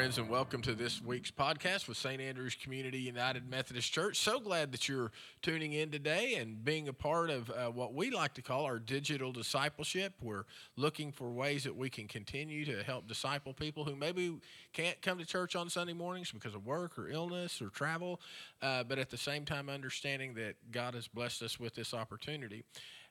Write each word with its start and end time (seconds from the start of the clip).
Friends, 0.00 0.16
and 0.16 0.30
welcome 0.30 0.62
to 0.62 0.72
this 0.74 1.02
week's 1.02 1.30
podcast 1.30 1.86
with 1.86 1.98
St. 1.98 2.22
Andrews 2.22 2.54
Community 2.54 2.98
United 2.98 3.50
Methodist 3.50 3.92
Church. 3.92 4.18
So 4.18 4.40
glad 4.40 4.72
that 4.72 4.88
you're 4.88 5.12
tuning 5.42 5.74
in 5.74 5.90
today 5.90 6.36
and 6.36 6.64
being 6.64 6.88
a 6.88 6.92
part 6.94 7.28
of 7.28 7.50
uh, 7.50 7.66
what 7.66 7.92
we 7.92 8.10
like 8.10 8.32
to 8.34 8.40
call 8.40 8.64
our 8.64 8.78
digital 8.78 9.30
discipleship. 9.30 10.14
We're 10.22 10.44
looking 10.74 11.12
for 11.12 11.30
ways 11.30 11.64
that 11.64 11.76
we 11.76 11.90
can 11.90 12.08
continue 12.08 12.64
to 12.64 12.82
help 12.82 13.08
disciple 13.08 13.52
people 13.52 13.84
who 13.84 13.94
maybe 13.94 14.38
can't 14.72 14.98
come 15.02 15.18
to 15.18 15.26
church 15.26 15.54
on 15.54 15.68
Sunday 15.68 15.92
mornings 15.92 16.32
because 16.32 16.54
of 16.54 16.64
work 16.64 16.98
or 16.98 17.10
illness 17.10 17.60
or 17.60 17.68
travel, 17.68 18.22
uh, 18.62 18.82
but 18.84 18.98
at 18.98 19.10
the 19.10 19.18
same 19.18 19.44
time, 19.44 19.68
understanding 19.68 20.32
that 20.32 20.54
God 20.72 20.94
has 20.94 21.08
blessed 21.08 21.42
us 21.42 21.60
with 21.60 21.74
this 21.74 21.92
opportunity. 21.92 22.64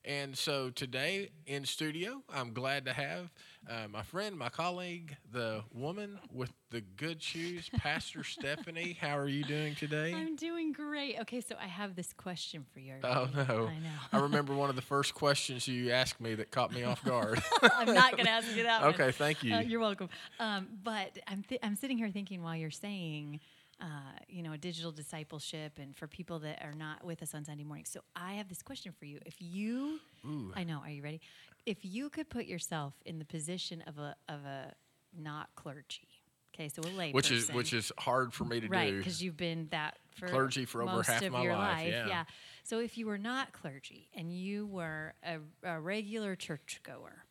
And 0.06 0.38
so 0.38 0.70
today 0.70 1.30
in 1.46 1.66
studio, 1.66 2.24
I'm 2.34 2.54
glad 2.54 2.86
to 2.86 2.94
have 2.94 3.32
uh, 3.70 3.88
my 3.92 4.02
friend, 4.02 4.38
my 4.38 4.48
colleague, 4.48 5.18
the 5.32 5.64
woman 5.74 6.20
with 6.32 6.52
the 6.72 6.82
good 6.82 7.22
shoes, 7.22 7.70
Pastor 7.78 8.24
Stephanie. 8.24 8.98
How 9.00 9.18
are 9.18 9.28
you 9.28 9.44
doing 9.44 9.76
today? 9.76 10.14
I'm 10.14 10.38
doing 10.38 10.72
great. 10.72 11.20
Okay, 11.22 11.42
so 11.42 11.56
I 11.62 11.68
have 11.68 11.96
this 11.96 12.14
question 12.14 12.66
for 12.74 12.80
you. 12.80 12.94
Oh 13.04 13.28
no! 13.36 13.68
I 13.68 13.80
know. 13.80 13.90
I 14.14 14.20
remember 14.20 14.54
one 14.54 14.70
of 14.70 14.78
the 14.78 14.82
first 14.82 15.14
questions 15.14 15.68
you 15.68 15.92
asked 15.92 16.22
me 16.22 16.34
that 16.36 16.50
caught 16.50 16.74
me 16.74 16.84
off 16.84 17.04
guard. 17.04 17.42
I'm 17.62 17.94
not 17.94 18.14
going 18.14 18.26
to 18.26 18.32
ask 18.32 18.56
you 18.56 18.64
that. 18.64 18.82
one. 18.82 18.94
okay, 18.94 19.12
thank 19.12 19.44
you. 19.44 19.54
Uh, 19.54 19.60
you're 19.60 19.82
welcome. 19.82 20.10
Um, 20.40 20.68
but 20.82 21.18
I'm 21.28 21.44
th- 21.44 21.60
I'm 21.62 21.76
sitting 21.76 21.98
here 21.98 22.10
thinking 22.10 22.42
while 22.42 22.56
you're 22.56 22.72
saying, 22.72 23.42
uh, 23.82 23.86
you 24.28 24.44
know, 24.44 24.54
a 24.54 24.58
digital 24.58 24.92
discipleship, 24.92 25.80
and 25.80 25.96
for 25.96 26.08
people 26.08 26.40
that 26.40 26.62
are 26.64 26.74
not 26.74 27.04
with 27.04 27.22
us 27.22 27.34
on 27.34 27.46
Sunday 27.46 27.64
morning. 27.64 27.86
So 27.86 28.02
I 28.16 28.34
have 28.34 28.50
this 28.50 28.62
question 28.62 28.94
for 28.98 29.06
you. 29.06 29.20
If 29.26 29.36
you, 29.40 30.00
Ooh. 30.26 30.52
I 30.56 30.64
know, 30.64 30.82
are 30.84 30.90
you 30.90 31.02
ready? 31.02 31.22
If 31.66 31.78
you 31.82 32.10
could 32.10 32.30
put 32.30 32.46
yourself 32.46 32.94
in 33.06 33.20
the 33.20 33.26
position 33.26 33.84
of 33.88 33.98
a 33.98 34.16
of 34.28 34.46
a 34.46 34.74
not 35.18 35.50
clergy, 35.56 36.08
okay, 36.54 36.70
so 36.70 36.82
a 36.82 36.92
lay 36.98 37.12
which 37.12 37.32
is 37.32 37.50
which 37.52 37.74
is 37.74 37.92
hard 37.98 38.34
for 38.34 38.44
me 38.44 38.60
to 38.60 38.68
right 38.68 38.88
do. 38.88 38.96
Right, 38.96 38.98
because 38.98 39.24
you've 39.24 39.38
been 39.38 39.68
that 39.72 39.98
for 40.12 40.28
Clergy 40.28 40.66
for 40.66 40.82
over 40.84 41.04
half 41.04 41.22
of 41.22 41.32
my 41.32 41.44
your 41.44 41.56
life, 41.56 41.94
yeah. 42.08 42.26
So 42.64 42.80
if 42.80 42.98
you 42.98 43.08
were 43.08 43.18
not 43.18 43.52
clergy 43.52 44.10
and 44.14 44.32
you 44.32 44.68
were 44.68 45.14
a, 45.24 45.40
a 45.64 45.80
regular 45.80 46.36
churchgoer, 46.36 47.24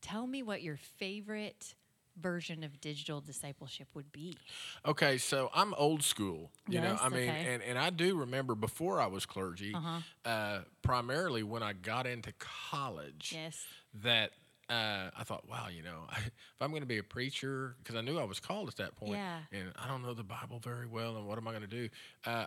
tell 0.00 0.26
me 0.26 0.42
what 0.42 0.62
your 0.62 0.76
favorite 0.76 1.74
version 2.20 2.62
of 2.64 2.80
digital 2.80 3.20
discipleship 3.20 3.88
would 3.94 4.10
be. 4.12 4.36
Okay, 4.86 5.18
so 5.18 5.50
I'm 5.54 5.74
old 5.74 6.02
school. 6.02 6.50
You 6.68 6.80
know, 6.80 6.96
I 7.00 7.08
mean, 7.08 7.28
okay. 7.28 7.46
and, 7.54 7.62
and 7.62 7.78
I 7.78 7.90
do 7.90 8.16
remember 8.16 8.54
before 8.54 9.00
I 9.00 9.06
was 9.06 9.26
clergy, 9.26 9.74
Uh-huh. 9.74 10.00
uh, 10.28 10.60
primarily 10.82 11.42
when 11.42 11.62
I 11.62 11.72
got 11.72 12.06
into 12.06 12.32
college. 12.38 13.32
Yes. 13.34 13.64
that 14.02 14.30
uh, 14.70 15.10
I 15.16 15.24
thought, 15.24 15.46
wow, 15.48 15.66
you 15.68 15.82
know, 15.82 16.04
if 16.16 16.30
I'm 16.60 16.70
going 16.70 16.82
to 16.82 16.86
be 16.86 16.98
a 16.98 17.02
preacher, 17.02 17.76
because 17.82 17.96
I 17.96 18.00
knew 18.00 18.18
I 18.18 18.24
was 18.24 18.40
called 18.40 18.68
at 18.68 18.76
that 18.76 18.96
point, 18.96 19.12
Yeah. 19.12 19.40
and 19.52 19.72
I 19.76 19.88
don't 19.88 20.02
know 20.02 20.14
the 20.14 20.24
Bible 20.24 20.58
very 20.58 20.86
well, 20.86 21.16
and 21.16 21.26
what 21.26 21.36
am 21.36 21.46
I 21.46 21.50
going 21.50 21.62
to 21.62 21.68
do? 21.68 21.88
Uh, 22.24 22.46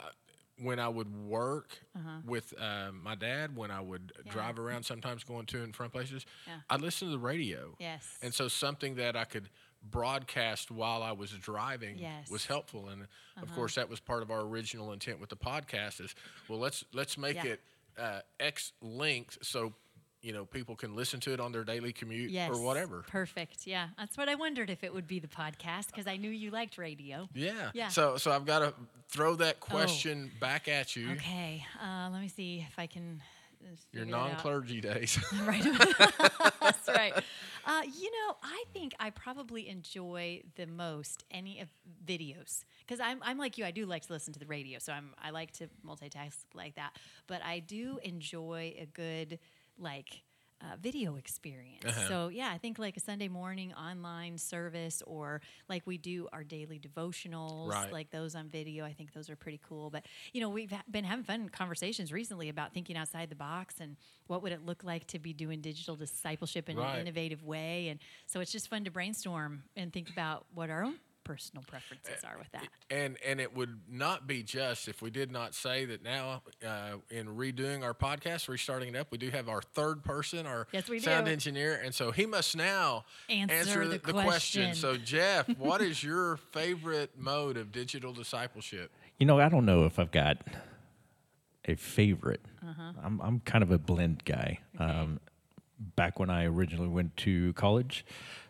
when 0.60 0.80
I 0.80 0.88
would 0.88 1.14
work 1.28 1.78
with 2.26 2.54
uh, 2.60 2.92
my 2.92 3.16
dad, 3.16 3.56
when 3.56 3.70
I 3.72 3.80
would 3.82 4.12
Uh-huh. 4.16 4.24
Yeah. 4.26 4.32
drive 4.34 4.60
around, 4.60 4.84
sometimes 4.84 5.24
going 5.24 5.46
to 5.48 5.64
and 5.64 5.76
from 5.76 5.90
places, 5.92 6.26
Yeah. 6.48 6.60
I'd 6.70 6.82
listen 6.82 7.08
to 7.08 7.12
the 7.12 7.20
radio. 7.20 7.76
Yes. 7.80 8.18
And 8.22 8.34
so 8.34 8.48
something 8.48 8.96
that 8.96 9.16
I 9.16 9.26
could 9.26 9.50
broadcast 9.84 10.72
while 10.72 11.04
I 11.04 11.12
was 11.12 11.32
driving 11.32 11.98
Yes. 12.00 12.30
was 12.30 12.46
helpful. 12.46 12.90
And 12.90 13.04
Uh-huh. 13.04 13.44
of 13.46 13.52
course, 13.54 13.76
that 13.76 13.88
was 13.90 14.00
part 14.00 14.24
of 14.24 14.32
our 14.32 14.42
original 14.42 14.92
intent 14.94 15.20
with 15.20 15.30
the 15.30 15.36
podcast 15.38 16.02
is, 16.02 16.16
well, 16.48 16.60
let's 16.60 16.84
let's 16.94 17.18
make 17.18 17.36
Yeah. 17.36 17.46
it 17.54 17.62
uh, 17.98 18.22
X 18.40 18.74
length 18.82 19.40
so 19.42 19.74
you 20.22 20.34
know 20.34 20.46
people 20.46 20.76
can 20.76 20.96
listen 20.96 21.20
to 21.22 21.34
it 21.34 21.40
on 21.40 21.52
their 21.52 21.64
daily 21.64 21.94
commute 21.94 22.32
Yes. 22.32 22.52
or 22.52 22.62
whatever. 22.62 23.04
Perfect. 23.08 23.68
Yeah. 23.68 23.90
That's 23.98 24.18
what 24.18 24.30
I 24.30 24.36
wondered 24.36 24.70
if 24.70 24.84
it 24.84 24.94
would 24.94 25.08
be 25.08 25.20
the 25.20 25.28
podcast 25.28 25.88
because 25.88 26.08
I 26.08 26.18
knew 26.18 26.30
you 26.32 26.50
liked 26.52 26.78
radio. 26.78 27.30
Yeah. 27.34 27.72
Yeah. 27.74 27.88
Oh. 27.88 27.92
So 27.92 28.18
so 28.18 28.32
I've 28.32 28.46
got 28.46 28.60
to 28.60 28.74
throw 29.10 29.36
that 29.36 29.60
question 29.60 30.32
back 30.40 30.68
at 30.68 30.96
you. 30.96 31.12
Okay. 31.12 31.66
Uh, 31.82 32.10
let 32.12 32.22
me 32.22 32.28
see 32.28 32.66
if 32.68 32.78
I 32.78 32.88
can. 32.88 33.22
uh, 33.64 33.68
Your 33.94 34.04
figure 34.04 34.06
that 34.12 34.18
out. 34.18 34.28
non-clergy 34.32 34.82
days. 34.82 35.20
right. 35.46 35.64
That's 36.62 36.88
right. 36.88 37.14
Uh, 37.66 37.82
you 37.84 38.10
know, 38.12 38.36
I 38.44 38.64
think 38.74 38.94
I 39.00 39.10
probably 39.10 39.68
enjoy 39.68 40.42
the 40.56 40.66
most 40.68 41.26
any 41.32 41.60
of 41.60 41.68
videos 42.06 42.64
because 42.80 43.00
I'm, 43.02 43.20
I'm 43.22 43.38
like 43.38 43.58
you. 43.58 43.66
I 43.66 43.72
do 43.72 43.86
like 43.86 44.06
to 44.08 44.14
listen 44.14 44.32
to 44.34 44.40
the 44.40 44.46
radio, 44.46 44.80
so 44.80 44.94
I'm 44.94 45.14
I 45.22 45.32
like 45.32 45.52
to 45.54 45.68
multitask 45.86 46.38
like 46.54 46.76
that. 46.76 46.96
But 47.28 47.42
I 47.44 47.60
do 47.60 48.00
enjoy 48.04 48.76
a 48.80 48.86
good 48.86 49.40
like. 49.78 50.24
Uh, 50.60 50.76
video 50.82 51.18
experience. 51.18 51.86
Uh-huh. 51.86 52.08
So 52.08 52.28
yeah, 52.30 52.50
I 52.52 52.58
think 52.58 52.80
like 52.80 52.98
a 52.98 53.00
Sunday 53.00 53.28
morning 53.28 53.76
online 53.76 54.40
service, 54.40 55.04
or 55.06 55.40
like 55.70 55.84
we 55.86 56.00
do 56.00 56.28
our 56.34 56.44
daily 56.44 56.80
devotionals, 56.80 57.70
Right. 57.70 57.92
like 57.94 58.10
those 58.10 58.34
on 58.34 58.50
video. 58.50 58.84
I 58.84 58.92
think 58.92 59.14
those 59.14 59.30
are 59.30 59.36
pretty 59.36 59.60
cool. 59.70 59.92
But 59.92 60.08
you 60.34 60.42
know, 60.42 60.50
we've 60.50 60.72
ha- 60.72 60.82
been 60.90 61.04
having 61.04 61.24
fun 61.26 61.50
conversations 61.50 62.12
recently 62.12 62.50
about 62.50 62.74
thinking 62.74 62.98
outside 62.98 63.30
the 63.30 63.36
box 63.36 63.76
and 63.80 63.98
what 64.26 64.42
would 64.42 64.52
it 64.52 64.66
look 64.66 64.84
like 64.84 65.06
to 65.10 65.20
be 65.20 65.32
doing 65.32 65.62
digital 65.62 65.96
discipleship 65.96 66.70
in 66.70 66.78
Right. 66.78 66.96
an 66.96 67.02
innovative 67.02 67.44
way. 67.44 67.90
And 67.90 68.00
so 68.26 68.40
it's 68.40 68.52
just 68.52 68.68
fun 68.68 68.84
to 68.86 68.90
brainstorm 68.90 69.62
and 69.76 69.94
think 69.94 70.10
about 70.10 70.48
what 70.56 70.72
our 70.72 70.84
own 70.84 70.96
personal 71.28 71.64
preferences 71.68 72.24
are 72.24 72.38
with 72.38 72.52
that. 72.54 72.68
and 72.90 73.18
and 73.26 73.40
it 73.42 73.56
would 73.56 73.80
not 73.90 74.26
be 74.28 74.42
just 74.44 74.88
if 74.88 75.02
we 75.02 75.10
did 75.10 75.30
not 75.32 75.54
say 75.54 75.86
that 75.86 76.04
now 76.04 76.42
uh, 76.66 76.94
in 77.10 77.28
redoing 77.28 77.84
our 77.84 77.94
podcast 77.94 78.48
restarting 78.48 78.90
it 78.90 78.98
up 78.98 79.08
we 79.12 79.18
do 79.18 79.30
have 79.30 79.50
our 79.50 79.62
third 79.62 80.04
person 80.04 80.46
our 80.46 80.68
Yes, 80.72 80.88
we 80.90 81.00
sound 81.00 81.26
do. 81.26 81.32
engineer 81.32 81.80
and 81.84 81.94
so 81.94 82.12
he 82.12 82.26
must 82.26 82.56
now 82.56 83.04
Answer 83.30 83.88
the 83.88 84.00
question. 84.00 84.24
question. 84.24 84.74
so 84.76 84.96
jeff 84.98 85.48
what 85.58 85.82
is 85.82 86.04
your 86.04 86.38
favorite 86.38 87.12
mode 87.18 87.58
of 87.58 87.72
digital 87.72 88.14
discipleship 88.14 88.92
You 89.20 89.26
know, 89.26 89.40
I 89.40 89.50
don't 89.50 89.66
know 89.66 89.86
if 89.86 90.00
I've 90.00 90.12
got 90.12 90.38
a 91.66 91.76
favorite. 91.76 92.42
Uh-huh. 92.66 92.94
I'm 93.04 93.20
I'm 93.22 93.40
kind 93.42 93.64
of 93.64 93.72
a 93.72 93.78
blend 93.78 94.24
guy. 94.26 94.60
Um, 94.80 95.20
back 95.96 96.20
when 96.20 96.30
I 96.30 96.46
originally 96.46 96.88
went 96.88 97.18
to 97.18 97.52
college, 97.54 98.06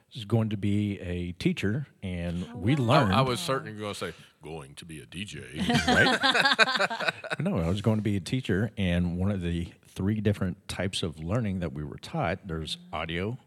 I 0.08 0.18
was 0.20 0.26
going 0.26 0.50
to 0.50 0.58
be 0.58 1.00
a 1.02 1.34
teacher, 1.34 1.86
and 2.02 2.48
we 2.56 2.76
wow. 2.76 2.86
learned. 3.02 3.14
i 3.14 3.22
was 3.22 3.40
certainly 3.42 3.78
going 3.78 3.94
to 3.94 4.00
say 4.00 4.14
going 4.42 4.74
to 4.76 4.86
be 4.86 5.00
a 5.02 5.06
dj 5.06 5.42
right? 5.88 7.14
no, 7.40 7.58
I 7.58 7.68
was 7.68 7.82
going 7.82 7.98
to 7.98 8.02
be 8.04 8.16
a 8.16 8.22
teacher, 8.22 8.72
and 8.78 9.18
one 9.18 9.32
of 9.32 9.42
the 9.42 9.68
three 9.90 10.22
different 10.22 10.66
types 10.70 11.04
of 11.04 11.20
learning 11.20 11.60
that 11.60 11.74
we 11.74 11.84
were 11.84 11.98
taught 11.98 12.48
there's 12.48 12.78
audio, 12.94 13.38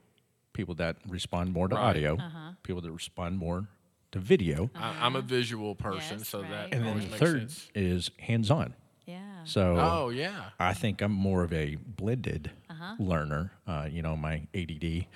people 0.52 0.74
that 0.76 0.96
respond 1.08 1.52
more 1.54 1.66
to 1.68 1.74
Right. 1.76 1.82
audio, 1.82 2.16
Uh-huh. 2.16 2.52
people 2.62 2.82
that 2.82 2.92
respond 2.92 3.38
more 3.38 3.66
to 4.12 4.18
video, 4.18 4.68
I, 4.74 4.96
i'm 5.06 5.16
a 5.16 5.22
visual 5.22 5.74
person 5.74 6.18
Yes, 6.18 6.28
so 6.28 6.42
right. 6.42 6.50
that 6.50 6.74
and 6.74 6.84
then 6.84 6.98
the 6.98 7.06
third 7.16 7.50
sense 7.50 7.68
is 7.74 8.10
hands 8.18 8.50
on. 8.50 8.74
Yeah. 9.06 9.44
So, 9.44 9.76
oh 9.78 10.08
yeah 10.10 10.50
I 10.58 10.74
think 10.74 11.00
I'm 11.00 11.12
more 11.12 11.42
of 11.42 11.52
a 11.54 11.76
blended 11.76 12.50
Uh-huh. 12.68 12.96
learner. 12.98 13.52
Uh, 13.66 13.88
you 13.90 14.02
know, 14.02 14.14
my 14.16 14.46
ADD, 14.54 15.06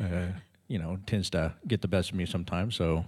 uh, 0.00 0.26
you 0.70 0.78
know, 0.78 0.98
tends 1.04 1.28
to 1.30 1.52
get 1.66 1.82
the 1.82 1.88
best 1.88 2.10
of 2.10 2.16
me 2.16 2.24
sometimes. 2.24 2.76
So 2.76 3.04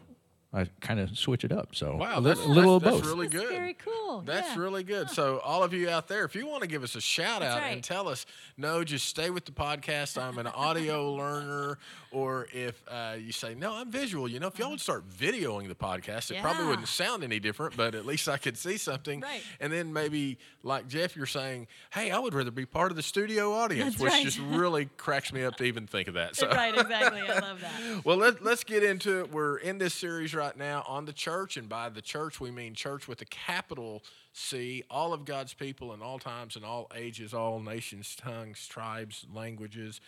I 0.55 0.67
kind 0.81 1.01
of 1.01 1.17
switch 1.17 1.45
it 1.45 1.53
up. 1.53 1.75
So 1.75 1.97
Wow, 1.97 2.21
that's, 2.21 2.41
a 2.41 2.47
little 2.47 2.79
that's, 2.79 2.97
of 2.97 3.00
that's 3.00 3.09
both. 3.09 3.17
really 3.17 3.29
That's 3.29 3.44
good. 3.44 3.56
very 3.56 3.75
cool. 3.75 4.21
That's 4.21 4.49
yeah. 4.55 4.61
really 4.61 4.82
good. 4.82 5.09
So, 5.09 5.38
all 5.38 5.62
of 5.62 5.73
you 5.73 5.88
out 5.88 6.09
there, 6.09 6.25
if 6.25 6.35
you 6.35 6.47
want 6.47 6.61
to 6.61 6.69
give 6.69 6.82
us 6.82 6.94
a 6.94 7.00
shout 7.00 7.41
That's 7.41 7.56
out 7.56 7.62
and 7.73 7.82
tell 7.82 8.09
us, 8.09 8.26
no, 8.59 8.85
just 8.85 9.06
stay 9.06 9.31
with 9.31 9.47
the 9.47 9.53
podcast. 9.53 10.21
I'm 10.21 10.37
an 10.37 10.47
audio 10.49 11.15
learner. 11.17 11.79
Or 12.11 12.47
if 12.53 12.82
uh, 12.88 13.15
you 13.19 13.32
say, 13.32 13.55
no, 13.55 13.73
I'm 13.73 13.91
visual. 13.91 14.29
You 14.29 14.38
know, 14.38 14.49
if 14.49 14.59
y'all 14.59 14.71
would 14.71 14.82
start 14.82 15.09
videoing 15.09 15.69
the 15.69 15.75
podcast, 15.75 16.31
it 16.31 16.43
probably 16.43 16.67
wouldn't 16.67 16.88
sound 16.88 17.25
any 17.25 17.41
different, 17.41 17.75
but 17.75 17.94
at 17.94 18.05
least 18.05 18.29
I 18.29 18.37
could 18.37 18.59
see 18.59 18.76
something. 18.76 19.21
Right. 19.21 19.41
And 19.61 19.73
then 19.73 19.94
maybe, 19.94 20.37
like 20.62 20.88
Jeff, 20.88 21.17
you're 21.17 21.25
saying, 21.25 21.69
hey, 21.91 22.11
I 22.11 22.19
would 22.19 22.35
rather 22.35 22.50
be 22.50 22.67
part 22.67 22.91
of 22.91 22.97
the 22.97 23.03
studio 23.03 23.55
audience, 23.55 23.93
That's 23.94 24.03
which 24.03 24.12
right. 24.12 24.25
just 24.25 24.38
really 24.50 24.91
cracks 24.99 25.32
me 25.32 25.43
up 25.44 25.56
to 25.56 25.65
even 25.65 25.87
think 25.87 26.09
of 26.09 26.15
that. 26.15 26.37
So. 26.37 26.49
right, 26.49 26.76
exactly. 26.76 27.23
I 27.23 27.38
love 27.38 27.61
that. 27.62 27.73
Well, 28.05 28.17
let, 28.17 28.44
let's 28.44 28.65
get 28.65 28.82
into 28.82 29.21
it. 29.21 29.32
We're 29.32 29.56
in 29.56 29.79
this 29.79 29.94
series 29.94 30.35
right 30.35 30.42
now 30.56 30.85
on 30.87 31.05
the 31.05 31.12
church, 31.12 31.56
and 31.56 31.69
by 31.69 31.89
the 31.89 32.03
church, 32.03 32.41
we 32.41 32.50
mean 32.50 32.75
church 32.75 33.09
with 33.09 33.21
a 33.23 33.27
capital 33.27 34.03
C, 34.33 34.83
all 34.91 35.12
of 35.12 35.25
God's 35.25 35.55
people 35.55 35.93
in 35.93 36.03
all 36.03 36.19
times 36.19 36.56
and 36.56 36.65
all 36.65 36.91
ages, 36.94 37.35
all 37.35 37.61
nations, 37.61 38.17
tongues, 38.17 38.67
tribes, 38.67 39.27
languages. 39.33 40.00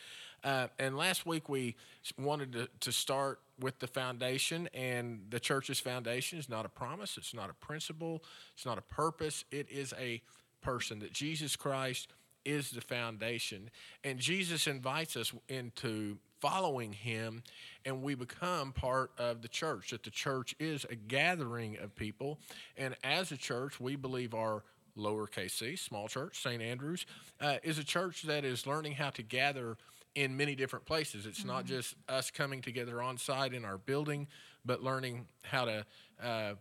Uh, 0.42 0.68
and 0.78 0.96
last 0.96 1.24
week 1.24 1.48
we 1.48 1.76
wanted 2.18 2.52
to, 2.52 2.68
to 2.80 2.92
start 2.92 3.40
with 3.60 3.78
the 3.78 3.86
foundation, 3.86 4.68
and 4.74 5.22
the 5.30 5.40
church's 5.40 5.80
foundation 5.80 6.38
is 6.38 6.48
not 6.48 6.66
a 6.66 6.68
promise, 6.68 7.16
it's 7.16 7.34
not 7.34 7.48
a 7.48 7.54
principle, 7.54 8.22
it's 8.54 8.66
not 8.66 8.76
a 8.76 8.82
purpose, 8.82 9.44
it 9.50 9.70
is 9.70 9.94
a 9.98 10.20
person 10.60 10.98
that 10.98 11.12
Jesus 11.12 11.56
Christ 11.56 12.12
is 12.44 12.70
the 12.70 12.80
foundation. 12.80 13.70
And 14.02 14.18
Jesus 14.18 14.66
invites 14.66 15.16
us 15.16 15.32
into 15.48 16.18
following 16.44 16.92
him, 16.92 17.42
and 17.86 18.02
we 18.02 18.14
become 18.14 18.70
part 18.70 19.10
of 19.16 19.40
the 19.40 19.48
church. 19.48 19.92
That 19.92 20.02
the 20.02 20.10
church 20.10 20.54
is 20.60 20.84
a 20.90 20.94
gathering 20.94 21.78
of 21.78 21.96
people. 21.96 22.38
And 22.76 22.94
as 23.02 23.32
a 23.32 23.36
church, 23.38 23.80
we 23.80 23.96
believe 23.96 24.34
our 24.34 24.62
lowercase 24.94 25.52
c, 25.52 25.74
small 25.74 26.06
church, 26.06 26.42
St. 26.42 26.60
Andrews, 26.60 27.06
uh, 27.40 27.56
is 27.62 27.78
a 27.78 27.84
church 27.84 28.24
that 28.24 28.44
is 28.44 28.66
learning 28.66 28.92
how 28.92 29.08
to 29.10 29.22
gather 29.22 29.78
in 30.14 30.36
many 30.36 30.54
different 30.54 30.84
places. 30.84 31.24
It's 31.24 31.46
not 31.46 31.64
just 31.64 31.94
us 32.10 32.30
coming 32.30 32.60
together 32.60 33.00
on 33.00 33.16
site 33.16 33.54
in 33.54 33.64
our 33.64 33.78
building, 33.78 34.28
but 34.66 34.82
learning 34.82 35.26
how 35.44 35.64
to. 35.64 35.86
Uh, 36.22 36.54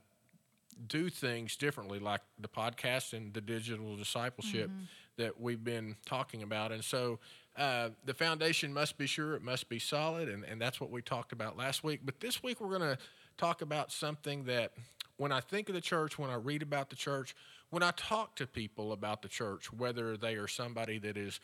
do 0.87 1.07
things 1.07 1.55
differently, 1.55 1.99
like 1.99 2.21
the 2.39 2.47
podcast 2.47 3.13
and 3.13 3.31
the 3.31 3.41
digital 3.41 3.95
discipleship 3.95 4.71
that 5.17 5.39
we've 5.39 5.63
been 5.63 5.95
talking 6.03 6.41
about. 6.41 6.71
And 6.71 6.83
so 6.83 7.19
uh, 7.57 7.89
the 8.05 8.13
foundation 8.13 8.73
must 8.73 8.97
be 8.97 9.05
sure, 9.05 9.35
it 9.35 9.43
must 9.43 9.69
be 9.69 9.79
solid, 9.79 10.29
and, 10.29 10.43
and 10.43 10.59
that's 10.61 10.81
what 10.81 10.89
we 10.89 11.01
talked 11.01 11.31
about 11.31 11.55
last 11.57 11.83
week. 11.83 12.01
But 12.03 12.19
this 12.19 12.41
week 12.41 12.59
we're 12.59 12.69
going 12.77 12.81
to 12.81 12.97
talk 13.37 13.61
about 13.61 13.91
something 13.91 14.45
that 14.45 14.71
when 15.17 15.31
I 15.31 15.39
think 15.39 15.69
of 15.69 15.75
the 15.75 15.81
church, 15.81 16.17
when 16.17 16.29
I 16.29 16.35
read 16.35 16.61
about 16.63 16.89
the 16.89 16.95
church, 16.95 17.35
when 17.69 17.83
I 17.83 17.91
talk 17.91 18.35
to 18.37 18.47
people 18.47 18.91
about 18.91 19.21
the 19.21 19.27
church, 19.27 19.71
whether 19.71 20.17
they 20.17 20.35
are 20.35 20.47
somebody 20.47 20.97
that 20.99 21.17
is 21.17 21.39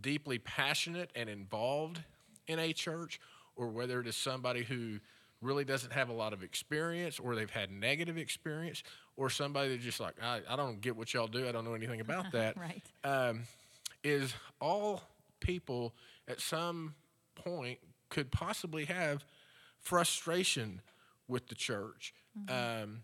deeply 0.00 0.38
passionate 0.38 1.10
and 1.14 1.28
involved 1.28 2.00
in 2.46 2.58
a 2.58 2.72
church, 2.72 3.20
or 3.56 3.68
whether 3.68 4.00
it 4.00 4.06
is 4.06 4.16
somebody 4.16 4.64
who 4.64 4.98
really 5.40 5.64
doesn't 5.64 5.92
have 5.92 6.08
a 6.08 6.12
lot 6.12 6.32
of 6.32 6.42
experience 6.42 7.18
or 7.18 7.34
they've 7.34 7.50
had 7.50 7.70
negative 7.70 8.16
experience 8.16 8.82
or 9.16 9.28
somebody 9.28 9.70
that's 9.70 9.84
just 9.84 10.00
like 10.00 10.14
I, 10.22 10.40
I 10.48 10.56
don't 10.56 10.80
get 10.80 10.96
what 10.96 11.12
y'all 11.12 11.26
do 11.26 11.46
i 11.46 11.52
don't 11.52 11.66
know 11.66 11.74
anything 11.74 12.00
about 12.00 12.32
that 12.32 12.56
Right. 12.56 12.82
um, 13.04 13.42
is 14.02 14.32
all 14.58 15.02
people 15.44 15.94
at 16.26 16.40
some 16.40 16.94
point 17.36 17.78
could 18.08 18.32
possibly 18.32 18.84
have 18.86 19.24
frustration 19.80 20.80
with 21.28 21.46
the 21.48 21.54
church 21.54 22.12
um, 22.48 23.02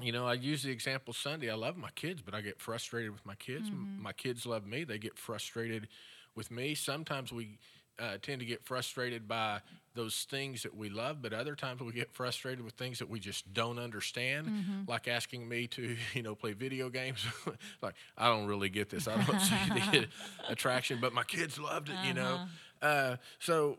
you 0.00 0.12
know, 0.12 0.26
I 0.26 0.34
use 0.34 0.62
the 0.62 0.70
example 0.70 1.12
Sunday. 1.12 1.50
I 1.50 1.54
love 1.54 1.76
my 1.76 1.90
kids, 1.90 2.22
but 2.22 2.34
I 2.34 2.40
get 2.40 2.60
frustrated 2.60 3.10
with 3.10 3.26
my 3.26 3.34
kids. 3.34 3.68
M 3.68 3.98
My 4.00 4.12
kids 4.12 4.46
love 4.46 4.64
me. 4.66 4.84
They 4.84 4.98
get 4.98 5.18
frustrated 5.18 5.88
with 6.34 6.50
me. 6.50 6.74
Sometimes 6.74 7.32
we 7.32 7.58
uh, 7.98 8.16
tend 8.22 8.40
to 8.40 8.46
get 8.46 8.64
frustrated 8.64 9.26
by 9.26 9.60
those 9.94 10.26
things 10.30 10.62
that 10.62 10.76
we 10.76 10.88
love, 10.88 11.20
but 11.20 11.32
other 11.32 11.56
times 11.56 11.80
we 11.80 11.92
get 11.92 12.12
frustrated 12.12 12.64
with 12.64 12.74
things 12.74 13.00
that 13.00 13.10
we 13.10 13.18
just 13.18 13.52
don't 13.52 13.78
understand, 13.80 14.84
like 14.86 15.08
asking 15.08 15.48
me 15.48 15.66
to, 15.66 15.96
you 16.14 16.22
know, 16.22 16.34
play 16.34 16.52
video 16.52 16.88
games. 16.88 17.26
like, 17.82 17.94
I 18.16 18.28
don't 18.28 18.46
really 18.46 18.68
get 18.68 18.90
this. 18.90 19.08
I 19.08 19.16
don't 19.22 19.40
see 19.40 19.56
the 19.90 20.06
attraction, 20.48 20.98
but 21.00 21.12
my 21.12 21.24
kids 21.24 21.58
loved 21.58 21.88
it, 21.88 21.96
you 22.06 22.14
know. 22.14 22.46
Uh, 22.80 23.16
so 23.40 23.78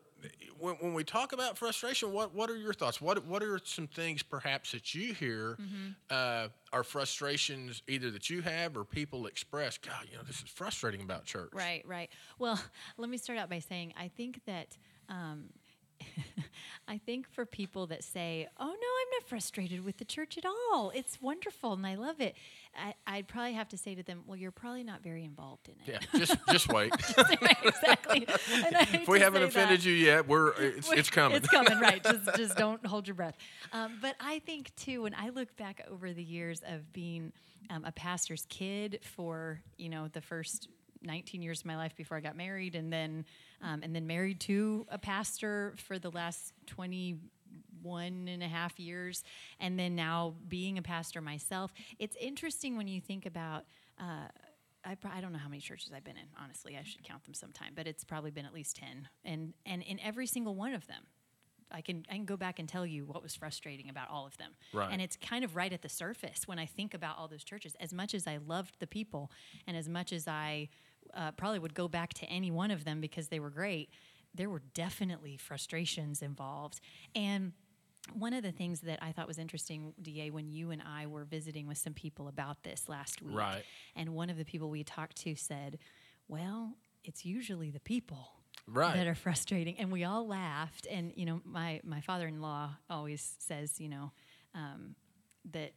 when, 0.59 0.75
when 0.75 0.93
we 0.93 1.03
talk 1.03 1.33
about 1.33 1.57
frustration, 1.57 2.11
what 2.11 2.33
what 2.33 2.49
are 2.49 2.57
your 2.57 2.73
thoughts? 2.73 3.01
What 3.01 3.25
what 3.25 3.43
are 3.43 3.59
some 3.63 3.87
things 3.87 4.23
perhaps 4.23 4.71
that 4.71 4.93
you 4.93 5.13
hear 5.13 5.57
uh, 6.09 6.47
are 6.73 6.83
frustrations 6.83 7.81
either 7.87 8.11
that 8.11 8.29
you 8.29 8.41
have 8.41 8.77
or 8.77 8.83
people 8.83 9.27
express? 9.27 9.77
God, 9.77 10.05
you 10.11 10.17
know, 10.17 10.23
this 10.23 10.41
is 10.41 10.49
frustrating 10.49 11.01
about 11.01 11.25
church. 11.25 11.51
Right, 11.53 11.83
right. 11.85 12.09
Well, 12.37 12.61
let 12.97 13.09
me 13.09 13.17
start 13.17 13.39
out 13.39 13.49
by 13.49 13.59
saying 13.59 13.93
I 13.97 14.09
think 14.09 14.41
that 14.45 14.77
um, 15.07 15.45
I 16.87 16.97
think 16.97 17.29
for 17.29 17.45
people 17.45 17.85
that 17.87 18.03
say, 18.03 18.47
"Oh 18.57 18.65
no, 18.65 18.71
I'm 18.71 19.09
not 19.13 19.27
frustrated 19.27 19.85
with 19.85 19.97
the 19.97 20.05
church 20.05 20.37
at 20.37 20.45
all. 20.45 20.91
It's 20.95 21.21
wonderful 21.21 21.73
and 21.73 21.85
I 21.85 21.95
love 21.95 22.19
it," 22.19 22.35
I, 22.75 22.95
I'd 23.05 23.27
probably 23.27 23.53
have 23.53 23.69
to 23.69 23.77
say 23.77 23.93
to 23.95 24.03
them, 24.03 24.23
"Well, 24.25 24.37
you're 24.37 24.51
probably 24.51 24.83
not 24.83 25.03
very 25.03 25.23
involved 25.23 25.69
in 25.69 25.75
it." 25.93 26.01
Yeah, 26.01 26.19
just 26.19 26.35
just 26.49 26.67
wait. 26.73 26.91
Right, 27.41 27.57
exactly. 27.63 28.27
And 28.65 28.75
I 28.75 28.83
hate 28.83 29.01
if 29.01 29.07
we 29.07 29.19
haven't 29.19 29.43
offended 29.43 29.81
that. 29.81 29.85
you 29.85 29.93
yet, 29.93 30.27
we're 30.27 30.49
it's, 30.57 30.91
it's 30.91 31.09
coming. 31.09 31.37
It's 31.37 31.47
coming, 31.47 31.79
right? 31.79 32.03
Just 32.03 32.35
just 32.35 32.57
don't 32.57 32.83
hold 32.85 33.07
your 33.07 33.15
breath. 33.15 33.37
Um, 33.71 33.99
but 34.01 34.15
I 34.19 34.39
think 34.39 34.75
too, 34.75 35.03
when 35.03 35.13
I 35.13 35.29
look 35.29 35.55
back 35.57 35.85
over 35.91 36.11
the 36.11 36.23
years 36.23 36.61
of 36.67 36.91
being 36.91 37.31
um, 37.69 37.85
a 37.85 37.91
pastor's 37.91 38.45
kid 38.49 38.99
for 39.03 39.61
you 39.77 39.89
know 39.89 40.07
the 40.07 40.21
first 40.21 40.69
19 41.01 41.41
years 41.41 41.61
of 41.61 41.65
my 41.65 41.77
life 41.77 41.95
before 41.95 42.17
I 42.17 42.19
got 42.21 42.35
married, 42.35 42.75
and 42.75 42.91
then 42.91 43.25
um, 43.61 43.81
and 43.83 43.95
then 43.95 44.07
married 44.07 44.39
to 44.41 44.85
a 44.89 44.97
pastor 44.97 45.75
for 45.77 45.99
the 45.99 46.11
last 46.11 46.53
21 46.67 48.27
and 48.27 48.43
a 48.43 48.47
half 48.47 48.79
years, 48.79 49.23
and 49.59 49.79
then 49.79 49.95
now 49.95 50.35
being 50.47 50.77
a 50.77 50.81
pastor 50.81 51.21
myself. 51.21 51.73
It's 51.97 52.15
interesting 52.17 52.77
when 52.77 52.87
you 52.87 53.01
think 53.01 53.25
about. 53.25 53.65
Uh, 53.99 54.27
I, 54.85 54.95
I 55.03 55.19
don't 55.19 55.33
know 55.33 55.39
how 55.39 55.49
many 55.49 55.59
churches 55.59 55.91
I've 55.93 56.05
been 56.05 56.15
in. 56.15 56.27
Honestly, 56.41 56.77
I 56.77 56.83
should 56.83 57.03
count 57.03 57.25
them 57.25 57.33
sometime, 57.33 57.73
but 57.75 57.85
it's 57.85 58.05
probably 58.05 58.31
been 58.31 58.45
at 58.45 58.53
least 58.53 58.77
ten. 58.77 59.09
And 59.25 59.53
and 59.65 59.83
in 59.83 59.99
every 59.99 60.25
single 60.25 60.55
one 60.55 60.73
of 60.73 60.87
them, 60.87 61.03
I 61.71 61.81
can 61.81 62.05
I 62.09 62.13
can 62.15 62.25
go 62.25 62.37
back 62.37 62.59
and 62.59 62.67
tell 62.67 62.85
you 62.85 63.05
what 63.05 63.21
was 63.21 63.35
frustrating 63.35 63.89
about 63.89 64.09
all 64.09 64.25
of 64.25 64.37
them. 64.37 64.51
Right. 64.73 64.89
And 64.91 65.01
it's 65.01 65.15
kind 65.17 65.43
of 65.43 65.55
right 65.55 65.71
at 65.71 65.81
the 65.81 65.89
surface 65.89 66.47
when 66.47 66.59
I 66.59 66.65
think 66.65 66.93
about 66.93 67.17
all 67.17 67.27
those 67.27 67.43
churches. 67.43 67.75
As 67.79 67.93
much 67.93 68.13
as 68.13 68.25
I 68.27 68.37
loved 68.37 68.79
the 68.79 68.87
people, 68.87 69.31
and 69.67 69.77
as 69.77 69.87
much 69.87 70.11
as 70.11 70.27
I 70.27 70.69
uh, 71.13 71.31
probably 71.31 71.59
would 71.59 71.73
go 71.73 71.87
back 71.87 72.13
to 72.15 72.25
any 72.25 72.51
one 72.51 72.71
of 72.71 72.85
them 72.85 73.01
because 73.01 73.27
they 73.29 73.39
were 73.39 73.49
great, 73.49 73.89
there 74.35 74.49
were 74.49 74.61
definitely 74.73 75.37
frustrations 75.37 76.21
involved. 76.21 76.81
And 77.15 77.53
one 78.13 78.33
of 78.33 78.43
the 78.43 78.51
things 78.51 78.81
that 78.81 78.99
I 79.03 79.11
thought 79.11 79.27
was 79.27 79.37
interesting, 79.37 79.93
Da, 80.01 80.29
when 80.31 80.49
you 80.49 80.71
and 80.71 80.81
I 80.81 81.05
were 81.07 81.25
visiting 81.25 81.67
with 81.67 81.77
some 81.77 81.93
people 81.93 82.27
about 82.27 82.63
this 82.63 82.87
last 82.89 83.21
week, 83.21 83.35
Right. 83.37 83.63
and 83.95 84.15
one 84.15 84.29
of 84.29 84.37
the 84.37 84.45
people 84.45 84.69
we 84.69 84.83
talked 84.83 85.17
to 85.17 85.35
said, 85.35 85.77
"Well, 86.27 86.75
it's 87.03 87.25
usually 87.25 87.69
the 87.69 87.79
people." 87.79 88.38
Right. 88.67 88.95
that 88.95 89.07
are 89.07 89.15
frustrating 89.15 89.77
and 89.79 89.91
we 89.91 90.03
all 90.03 90.27
laughed 90.27 90.87
and 90.89 91.11
you 91.15 91.25
know 91.25 91.41
my 91.45 91.81
my 91.83 92.01
father-in-law 92.01 92.71
always 92.89 93.35
says 93.39 93.79
you 93.79 93.89
know 93.89 94.11
um, 94.55 94.95
that 95.51 95.71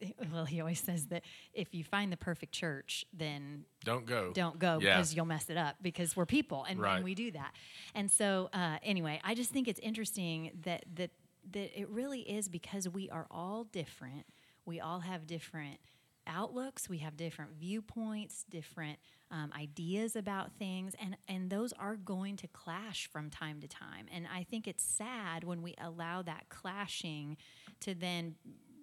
well 0.32 0.44
he 0.44 0.60
always 0.60 0.78
says 0.80 1.06
that 1.06 1.22
if 1.52 1.74
you 1.74 1.82
find 1.82 2.12
the 2.12 2.16
perfect 2.16 2.52
church 2.52 3.04
then 3.12 3.64
Don't 3.84 4.06
go. 4.06 4.30
don't 4.32 4.58
go 4.58 4.78
Yeah. 4.80 4.96
because 4.96 5.14
you'll 5.14 5.24
mess 5.26 5.50
it 5.50 5.56
up 5.56 5.76
because 5.82 6.16
we're 6.16 6.26
people 6.26 6.64
and, 6.68 6.78
Right. 6.80 6.96
and 6.96 7.04
we 7.04 7.14
do 7.14 7.30
that 7.32 7.52
and 7.94 8.10
so 8.10 8.48
uh, 8.52 8.78
anyway 8.82 9.20
i 9.24 9.34
just 9.34 9.50
think 9.50 9.66
it's 9.68 9.80
interesting 9.80 10.52
that 10.64 10.84
that 10.94 11.10
that 11.50 11.80
it 11.80 11.88
really 11.88 12.20
is 12.20 12.48
because 12.48 12.88
we 12.88 13.08
are 13.10 13.26
all 13.30 13.64
different 13.64 14.26
we 14.66 14.78
all 14.80 15.00
have 15.00 15.26
different 15.26 15.78
outlooks 16.26 16.88
we 16.88 16.98
have 16.98 17.16
different 17.16 17.52
viewpoints 17.58 18.44
different 18.50 18.98
um, 19.30 19.52
ideas 19.58 20.16
about 20.16 20.52
things 20.58 20.94
and 21.00 21.16
and 21.28 21.50
those 21.50 21.72
are 21.74 21.96
going 21.96 22.36
to 22.36 22.48
clash 22.48 23.08
from 23.12 23.30
time 23.30 23.60
to 23.60 23.68
time. 23.68 24.06
And 24.12 24.26
i 24.32 24.42
think 24.44 24.66
it's 24.66 24.82
sad 24.82 25.44
when 25.44 25.62
we 25.62 25.74
allow 25.80 26.22
that 26.22 26.48
clashing 26.48 27.36
to 27.80 27.94
then 27.94 28.34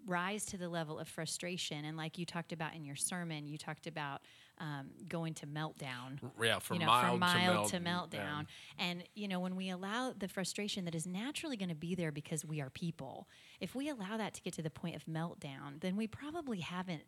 rise 0.08 0.46
to 0.46 0.58
the 0.58 0.70
level 0.70 1.00
of 1.00 1.08
frustration. 1.08 1.84
And 1.84 1.98
like 1.98 2.20
you 2.20 2.26
talked 2.26 2.52
about 2.52 2.76
in 2.76 2.86
your 2.86 2.96
sermon 2.96 3.48
you 3.48 3.58
talked 3.58 3.88
about 3.88 4.22
um, 4.60 4.92
going 5.10 5.34
to 5.36 5.48
meltdown 5.48 6.20
Yeah, 6.42 6.60
from 6.60 6.76
you 6.76 6.82
know, 6.82 6.88
mild, 6.88 7.12
from 7.12 7.20
mild 7.20 7.66
to, 7.68 7.78
to 7.78 7.84
melt- 7.84 8.12
meltdown. 8.12 8.46
And 8.80 9.04
you 9.16 9.28
know, 9.28 9.40
when 9.40 9.56
we 9.56 9.70
allow 9.70 10.14
the 10.18 10.28
frustration 10.28 10.86
that 10.86 10.96
is 10.96 11.06
naturally 11.06 11.58
going 11.58 11.70
to 11.70 11.76
be 11.76 11.96
there 11.96 12.12
because 12.12 12.46
we 12.46 12.62
are 12.62 12.70
people, 12.70 13.28
if 13.60 13.76
we 13.76 13.90
allow 13.90 14.16
that 14.18 14.34
to 14.36 14.42
get 14.42 14.54
to 14.54 14.62
the 14.62 14.70
point 14.70 14.96
of 14.96 15.06
meltdown, 15.06 15.82
then 15.82 15.96
we 15.98 16.08
probably 16.08 16.60
haven't 16.60 17.04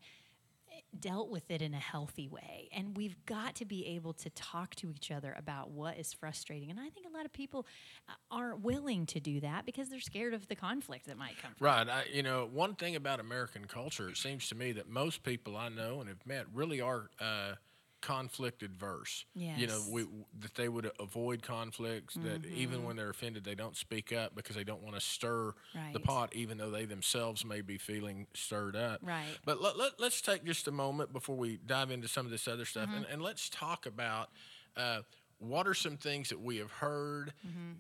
dealt 1.00 1.30
with 1.30 1.50
it 1.50 1.62
in 1.62 1.74
a 1.74 1.80
healthy 1.80 2.28
way. 2.28 2.70
And 2.76 2.96
we've 2.96 3.16
got 3.26 3.56
to 3.56 3.66
be 3.66 3.86
able 3.88 4.14
to 4.14 4.30
talk 4.32 4.76
to 4.76 4.92
each 4.92 5.12
other 5.12 5.36
about 5.38 5.72
what 5.72 5.98
is 5.98 6.14
frustrating. 6.14 6.72
And 6.72 6.80
I 6.80 6.90
think 6.90 7.06
a 7.06 7.16
lot 7.16 7.26
of 7.26 7.34
people 7.34 7.66
uh, 8.08 8.14
aren't 8.32 8.62
willing 8.62 9.06
to 9.08 9.20
do 9.20 9.40
that 9.42 9.66
because 9.66 9.90
they're 9.90 10.00
scared 10.00 10.34
of 10.34 10.48
the 10.48 10.56
conflict 10.56 11.08
that 11.08 11.18
might 11.18 11.38
come 11.42 11.52
from. 11.58 11.66
Right. 11.66 11.88
I, 11.88 12.04
you 12.12 12.24
know, 12.24 12.48
one 12.52 12.76
thing 12.76 12.96
about 12.96 13.20
American 13.20 13.66
culture, 13.66 14.10
it 14.10 14.18
seems 14.18 14.48
to 14.50 14.56
me 14.56 14.72
that 14.74 14.90
most 14.90 15.24
people 15.24 15.58
I 15.58 15.70
know 15.70 16.00
and 16.00 16.10
have 16.10 16.26
met 16.26 16.46
really 16.54 16.82
are 16.82 17.10
uh, 17.20 17.54
conflict 18.02 18.64
adverse. 18.64 19.26
You 19.34 19.68
know, 19.68 19.82
we, 19.90 20.06
that 20.40 20.56
they 20.56 20.70
would 20.70 20.92
avoid 21.00 21.42
conflicts, 21.42 22.16
that 22.16 22.46
even 22.46 22.84
when 22.84 22.96
they're 22.96 23.10
offended, 23.10 23.44
they 23.44 23.56
don't 23.56 23.76
speak 23.76 24.14
up 24.14 24.36
because 24.36 24.56
they 24.56 24.64
don't 24.64 24.84
want 24.84 24.96
to 24.96 25.02
stir 25.02 25.54
the 25.94 26.00
pot, 26.00 26.36
even 26.36 26.58
though 26.58 26.70
they 26.70 26.86
themselves 26.86 27.44
may 27.44 27.62
be 27.62 27.78
feeling 27.78 28.28
stirred 28.34 28.76
up. 28.76 29.00
Right. 29.04 29.26
But 29.46 29.62
let, 29.62 29.78
let, 29.78 30.00
let's 30.00 30.22
take 30.22 30.44
just 30.46 30.68
a 30.68 30.72
moment 30.72 31.12
before 31.12 31.36
we 31.36 31.60
dive 31.66 31.92
into 31.92 32.08
some 32.08 32.26
of 32.26 32.32
this 32.32 32.48
other 32.48 32.66
stuff 32.66 32.88
Mm-hmm. 32.88 32.98
and, 32.98 33.06
and 33.12 33.22
let's 33.22 33.50
talk 33.50 33.86
about. 33.86 34.30
Uh, 34.76 35.02
what 35.40 35.68
are 35.68 35.74
some 35.74 35.98
things 35.98 36.30
that 36.30 36.40
we 36.42 36.58
have 36.58 36.72
heard 36.72 37.32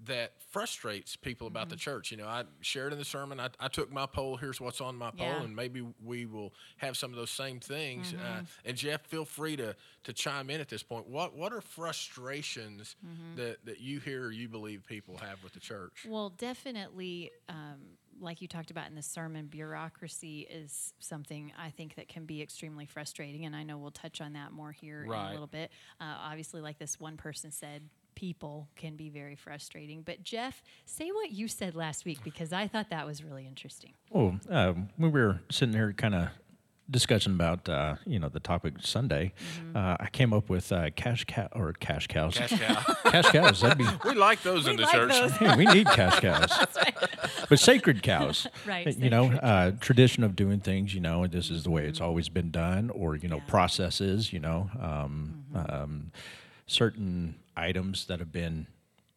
that 0.05 0.33
frustrates 0.51 1.15
people 1.15 1.47
about 1.47 1.69
the 1.69 1.75
church? 1.75 2.11
You 2.11 2.17
know, 2.17 2.27
I 2.27 2.43
shared 2.61 2.93
in 2.93 2.99
the 2.99 3.05
sermon. 3.05 3.39
I, 3.39 3.49
I 3.59 3.67
took 3.67 3.91
my 3.91 4.05
poll. 4.05 4.37
Here's 4.37 4.61
what's 4.61 4.79
on 4.79 4.95
my 4.95 5.09
poll, 5.11 5.25
Yeah. 5.27 5.43
and 5.43 5.55
maybe 5.55 5.83
we 6.03 6.25
will 6.25 6.53
have 6.77 6.95
some 6.97 7.09
of 7.11 7.17
those 7.17 7.31
same 7.31 7.59
things. 7.59 8.13
Uh, 8.13 8.41
and 8.63 8.77
Jeff, 8.77 9.01
feel 9.07 9.25
free 9.25 9.55
to 9.57 9.75
to 10.03 10.13
chime 10.13 10.49
in 10.49 10.61
at 10.61 10.69
this 10.69 10.83
point. 10.83 11.07
What 11.07 11.35
what 11.35 11.51
are 11.51 11.61
frustrations 11.61 12.95
that 13.35 13.57
that 13.65 13.79
you 13.81 13.99
hear 13.99 14.25
or 14.27 14.31
you 14.31 14.47
believe 14.47 14.85
people 14.85 15.17
have 15.17 15.43
with 15.43 15.53
the 15.53 15.59
church? 15.59 16.05
Well, 16.07 16.29
definitely, 16.29 17.31
um, 17.49 17.97
like 18.19 18.41
you 18.41 18.47
talked 18.47 18.71
about 18.71 18.89
in 18.89 18.95
the 18.95 19.01
sermon, 19.01 19.47
bureaucracy 19.47 20.47
is 20.49 20.93
something 20.99 21.51
I 21.57 21.69
think 21.69 21.95
that 21.95 22.07
can 22.07 22.25
be 22.25 22.41
extremely 22.41 22.85
frustrating, 22.85 23.45
and 23.45 23.55
I 23.55 23.63
know 23.63 23.77
we'll 23.77 23.91
touch 23.91 24.21
on 24.21 24.33
that 24.33 24.51
more 24.51 24.71
here 24.71 25.03
in 25.03 25.11
a 25.11 25.31
little 25.31 25.47
bit. 25.47 25.71
Uh, 25.99 26.15
obviously, 26.19 26.61
like 26.61 26.79
this 26.79 26.99
one 26.99 27.17
person 27.17 27.51
said, 27.51 27.83
people 28.15 28.67
can 28.75 28.95
be 28.95 29.09
very 29.09 29.35
frustrating. 29.35 30.01
But 30.01 30.23
Jeff, 30.23 30.63
say 30.85 31.11
what 31.11 31.31
you 31.31 31.47
said 31.47 31.75
last 31.75 32.03
week 32.03 32.23
because 32.23 32.51
I 32.51 32.67
thought 32.67 32.89
that 32.89 33.05
was 33.05 33.23
really 33.23 33.45
interesting. 33.45 33.93
Well, 34.09 34.39
uh, 34.49 34.73
when 34.95 35.11
we 35.11 35.21
were 35.21 35.41
sitting 35.51 35.75
here 35.75 35.93
kind 35.93 36.15
of 36.15 36.29
discussing 36.89 37.33
about 37.33 37.67
uh, 37.67 37.95
you 38.05 38.17
know 38.19 38.29
the 38.29 38.39
topic 38.39 38.75
Sunday, 38.81 39.33
uh, 39.75 39.97
I 39.99 40.07
came 40.11 40.33
up 40.33 40.49
with 40.49 40.71
uh, 40.71 40.89
cash 40.95 41.25
cow 41.25 41.49
or 41.53 41.73
cash 41.73 42.07
cows. 42.07 42.37
Cash 42.37 42.59
cow. 42.59 42.93
cash 43.11 43.29
cows. 43.29 43.61
That'd 43.61 43.77
be. 43.77 43.85
we 44.05 44.15
like 44.15 44.41
those 44.43 44.67
in 44.67 44.75
the 44.77 44.83
like 44.83 44.91
church. 44.91 45.11
those. 45.11 45.31
Hey, 45.33 45.55
we 45.57 45.65
need 45.65 45.87
cash 45.87 46.19
cows, 46.19 46.51
but 47.49 47.59
sacred 47.59 48.01
cows. 48.03 48.47
Right, 48.65 48.97
You 48.97 49.09
know, 49.09 49.25
sacred 49.25 49.43
uh, 49.43 49.71
tradition 49.79 50.23
of 50.23 50.35
doing 50.35 50.59
things. 50.59 50.93
You 50.93 51.01
know, 51.01 51.23
and 51.23 51.31
this 51.33 51.49
is 51.49 51.63
the 51.63 51.71
way 51.71 51.85
it's 51.85 52.01
always 52.01 52.29
been 52.29 52.51
done, 52.51 52.89
or 52.91 53.15
you 53.15 53.27
know, 53.27 53.37
Yeah. 53.37 53.43
processes. 53.47 54.31
You 54.31 54.39
know, 54.39 54.69
um, 54.79 55.43
um, 55.55 56.11
certain 56.65 57.35
items 57.55 58.05
that 58.05 58.19
have 58.19 58.31
been 58.31 58.67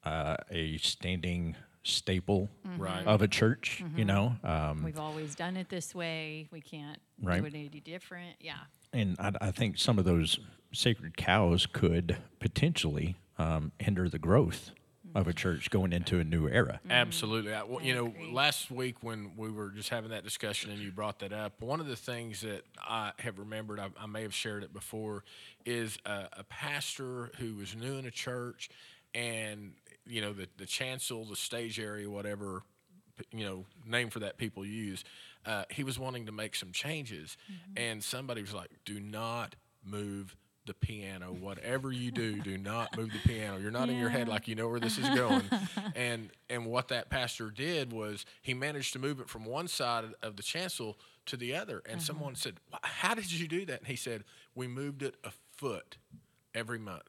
uh, 0.05 0.37
a 0.51 0.77
standing 0.79 1.57
staple 1.83 2.51
Right. 2.77 3.07
of 3.07 3.23
a 3.23 3.29
church. 3.29 3.83
You 3.97 4.05
know, 4.05 4.37
um, 4.45 4.83
We've 4.83 4.99
always 4.99 5.35
done 5.35 5.57
it 5.57 5.69
this 5.69 5.95
way. 5.95 6.47
We 6.51 6.61
can't 6.61 7.01
Right. 7.23 7.41
do 7.41 7.47
it 7.47 7.55
any 7.55 7.81
different. 7.81 8.37
Yeah. 8.41 8.59
and 8.93 9.17
I, 9.21 9.33
I 9.41 9.51
think 9.53 9.79
some 9.79 9.99
of 9.99 10.05
those 10.05 10.39
sacred 10.73 11.17
cows 11.17 11.67
could 11.67 12.17
potentially 12.41 13.17
um, 13.39 13.73
hinder 13.79 14.09
the 14.09 14.19
growth 14.19 14.71
of 15.15 15.27
a 15.27 15.33
church 15.33 15.71
going 15.71 15.93
into 15.93 16.21
a 16.21 16.25
new 16.25 16.47
era. 16.49 16.81
Absolutely. 16.89 17.53
I, 17.53 17.63
well, 17.65 17.83
you 17.83 17.93
I 17.95 17.97
know, 17.97 18.15
last 18.33 18.71
week 18.71 18.97
when 19.03 19.33
we 19.37 19.51
were 19.51 19.71
just 19.71 19.89
having 19.89 20.11
that 20.11 20.23
discussion 20.23 20.71
and 20.71 20.79
you 20.79 20.93
brought 20.93 21.19
that 21.21 21.33
up, 21.33 21.61
one 21.61 21.81
of 21.81 21.87
the 21.89 21.97
things 21.97 22.43
that 22.43 22.63
I 22.79 23.13
have 23.19 23.39
remembered, 23.41 23.81
I, 23.81 23.89
I 24.01 24.07
may 24.07 24.23
have 24.23 24.35
shared 24.35 24.63
it 24.63 24.73
before, 24.73 25.25
is 25.65 25.99
a, 26.07 26.29
a 26.39 26.45
pastor 26.45 27.31
who 27.39 27.55
was 27.57 27.75
new 27.75 27.95
in 27.97 28.07
a 28.07 28.11
church 28.13 28.69
and, 29.15 29.73
you 30.11 30.21
know, 30.21 30.33
the, 30.33 30.49
the 30.57 30.67
chancel, 30.67 31.25
the 31.25 31.37
stage 31.37 31.79
area, 31.79 32.11
whatever, 32.11 32.63
you 33.33 33.45
know, 33.45 33.65
name 33.87 34.11
for 34.11 34.19
that 34.21 34.39
people 34.39 34.65
use, 34.65 35.05
uh, 35.47 35.65
he 35.71 35.85
was 35.85 35.99
wanting 35.99 36.27
to 36.27 36.33
make 36.33 36.55
some 36.55 36.73
changes. 36.73 37.37
And 37.77 38.03
somebody 38.03 38.43
was 38.43 38.53
like, 38.53 38.71
do 38.85 39.01
not 39.01 39.57
move 39.85 40.37
the 40.67 40.75
piano. 40.75 41.33
Whatever 41.33 41.91
you 41.91 42.11
do, 42.11 42.41
do 42.41 42.59
not 42.59 42.97
move 42.97 43.11
the 43.13 43.29
piano. 43.29 43.59
You're 43.59 43.71
not 43.71 43.89
in 43.89 43.97
your 43.97 44.11
head 44.11 44.29
like 44.29 44.47
you 44.47 44.55
know 44.55 44.69
where 44.69 44.81
this 44.81 44.99
is 44.99 45.09
going. 45.09 45.43
and 45.97 46.31
and 46.49 46.67
what 46.67 46.89
that 46.89 47.09
pastor 47.11 47.51
did 47.51 47.93
was 47.93 48.25
he 48.43 48.55
managed 48.55 48.93
to 48.93 48.99
move 48.99 49.21
it 49.21 49.29
from 49.29 49.45
one 49.45 49.69
side 49.69 50.05
of 50.23 50.37
the 50.37 50.43
chancel 50.43 50.99
to 51.27 51.37
the 51.37 51.55
other. 51.55 51.83
And 51.87 52.03
someone 52.03 52.35
said, 52.35 52.59
"How 52.83 53.15
did 53.15 53.33
you 53.33 53.49
do 53.49 53.65
that?" 53.67 53.81
And 53.81 53.89
he 53.89 53.97
said, 53.97 54.25
"We 54.55 54.69
moved 54.69 55.03
it 55.03 55.17
a 55.25 55.33
foot 55.57 55.97
every 56.55 56.79
month." 56.79 57.09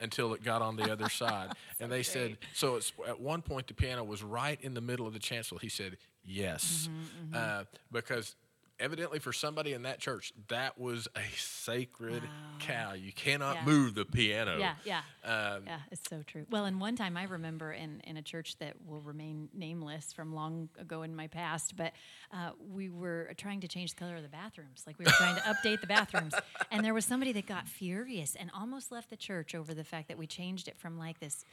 Until 0.00 0.34
it 0.34 0.42
got 0.44 0.60
on 0.62 0.76
the 0.76 0.90
other 0.92 1.08
side, 1.22 1.52
and 1.80 1.90
they 1.90 2.02
said, 2.02 2.36
so 2.54 2.76
it's 2.76 2.92
at 3.08 3.18
one 3.20 3.40
point 3.42 3.66
the 3.66 3.74
piano 3.74 4.04
was 4.04 4.22
right 4.22 4.58
in 4.62 4.74
the 4.74 4.80
middle 4.80 5.06
of 5.06 5.12
the 5.12 5.18
chancel. 5.18 5.58
He 5.58 5.68
said, 5.68 5.96
"Yes," 6.24 6.88
Mm-hmm, 6.90 7.34
Uh, 7.34 7.64
because 7.90 8.34
evidently 8.78 9.18
for 9.18 9.32
somebody 9.32 9.72
in 9.72 9.82
that 9.82 9.98
church, 9.98 10.32
that 10.48 10.78
was 10.78 11.08
a 11.16 11.22
sacred 11.36 12.22
cow. 12.58 12.92
You 12.92 13.12
cannot 13.12 13.56
Yeah. 13.56 13.64
move 13.64 13.94
the 13.94 14.04
piano. 14.04 14.58
Yeah, 14.58 14.74
yeah. 14.84 15.02
Um, 15.24 15.64
Yeah, 15.66 15.80
it's 15.90 16.08
so 16.08 16.22
true. 16.26 16.46
Well, 16.50 16.64
and 16.64 16.80
one 16.80 16.96
time 16.96 17.16
I 17.16 17.24
remember 17.24 17.72
in, 17.72 18.00
in 18.04 18.16
a 18.16 18.22
church 18.22 18.56
that 18.58 18.74
will 18.86 19.00
remain 19.00 19.48
nameless 19.54 20.12
from 20.12 20.34
long 20.34 20.68
ago 20.78 21.02
in 21.02 21.14
my 21.16 21.26
past, 21.26 21.76
but 21.76 21.92
uh, 22.32 22.50
we 22.72 22.88
were 22.88 23.32
trying 23.36 23.60
to 23.60 23.68
change 23.68 23.90
the 23.94 23.96
color 24.00 24.16
of 24.16 24.22
the 24.22 24.28
bathrooms. 24.28 24.84
Like 24.86 24.98
we 24.98 25.04
were 25.04 25.10
trying 25.12 25.36
to 25.36 25.42
update 25.42 25.80
the 25.80 25.86
bathrooms. 25.86 26.34
And 26.70 26.84
there 26.84 26.94
was 26.94 27.04
somebody 27.04 27.32
that 27.32 27.46
got 27.46 27.68
furious 27.68 28.34
and 28.34 28.50
almost 28.54 28.92
left 28.92 29.10
the 29.10 29.16
church 29.16 29.54
over 29.54 29.74
the 29.74 29.84
fact 29.84 30.08
that 30.08 30.18
we 30.18 30.26
changed 30.26 30.68
it 30.68 30.78
from 30.78 30.98
like 30.98 31.20
this 31.20 31.44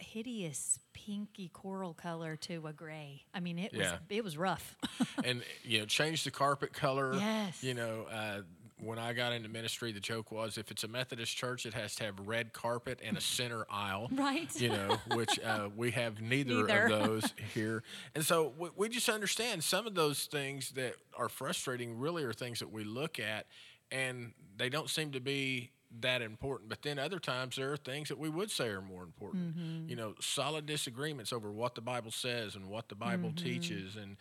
hideous 0.00 0.78
pinky 0.92 1.48
coral 1.48 1.94
color 1.94 2.36
to 2.36 2.66
a 2.66 2.72
gray. 2.72 3.24
I 3.34 3.40
mean, 3.40 3.58
it 3.58 3.72
was 3.76 3.86
it 4.08 4.24
was 4.24 4.36
rough. 4.36 4.76
and 5.24 5.42
you 5.62 5.80
know 5.80 5.84
change 5.86 6.24
the 6.24 6.30
carpet 6.30 6.72
color 6.72 7.14
Yes. 7.14 7.62
you 7.62 7.74
know 7.74 8.06
uh, 8.10 8.40
when 8.82 8.98
i 8.98 9.12
got 9.12 9.32
into 9.34 9.48
ministry 9.48 9.92
the 9.92 10.00
joke 10.00 10.32
was 10.32 10.56
if 10.56 10.70
it's 10.70 10.84
a 10.84 10.88
methodist 10.88 11.36
church 11.36 11.66
it 11.66 11.74
has 11.74 11.94
to 11.96 12.04
have 12.04 12.14
red 12.26 12.52
carpet 12.54 12.98
and 13.04 13.16
a 13.16 13.20
center 13.20 13.66
aisle 13.70 14.08
Right. 14.12 14.48
you 14.58 14.70
know 14.70 14.96
which 15.14 15.38
uh, 15.40 15.68
we 15.76 15.90
have 15.90 16.20
neither, 16.22 16.66
Neither. 16.66 16.84
of 16.84 16.90
those 17.06 17.34
here 17.54 17.82
and 18.14 18.24
so 18.24 18.52
we, 18.58 18.70
we 18.76 18.88
just 18.88 19.08
understand 19.10 19.62
some 19.62 19.86
of 19.86 19.94
those 19.94 20.24
things 20.24 20.70
that 20.72 20.94
are 21.18 21.28
frustrating 21.28 21.98
really 21.98 22.24
are 22.24 22.32
things 22.32 22.60
that 22.60 22.72
we 22.72 22.84
look 22.84 23.18
at 23.20 23.46
and 23.92 24.32
they 24.56 24.68
don't 24.70 24.88
seem 24.88 25.12
to 25.12 25.20
be 25.20 25.70
that 26.00 26.22
important. 26.22 26.68
But 26.68 26.82
then 26.82 26.98
other 26.98 27.18
times 27.18 27.56
there 27.56 27.72
are 27.72 27.76
things 27.76 28.08
that 28.08 28.18
we 28.18 28.28
would 28.28 28.50
say 28.50 28.68
are 28.68 28.80
more 28.80 29.02
important. 29.02 29.56
You 29.88 29.96
know 29.96 30.14
solid 30.20 30.66
disagreements 30.66 31.32
over 31.32 31.50
what 31.50 31.74
the 31.74 31.80
bible 31.80 32.10
says 32.12 32.54
and 32.54 32.68
what 32.68 32.88
the 32.88 32.94
bible 32.94 33.32
teaches. 33.32 33.96
And 33.96 34.16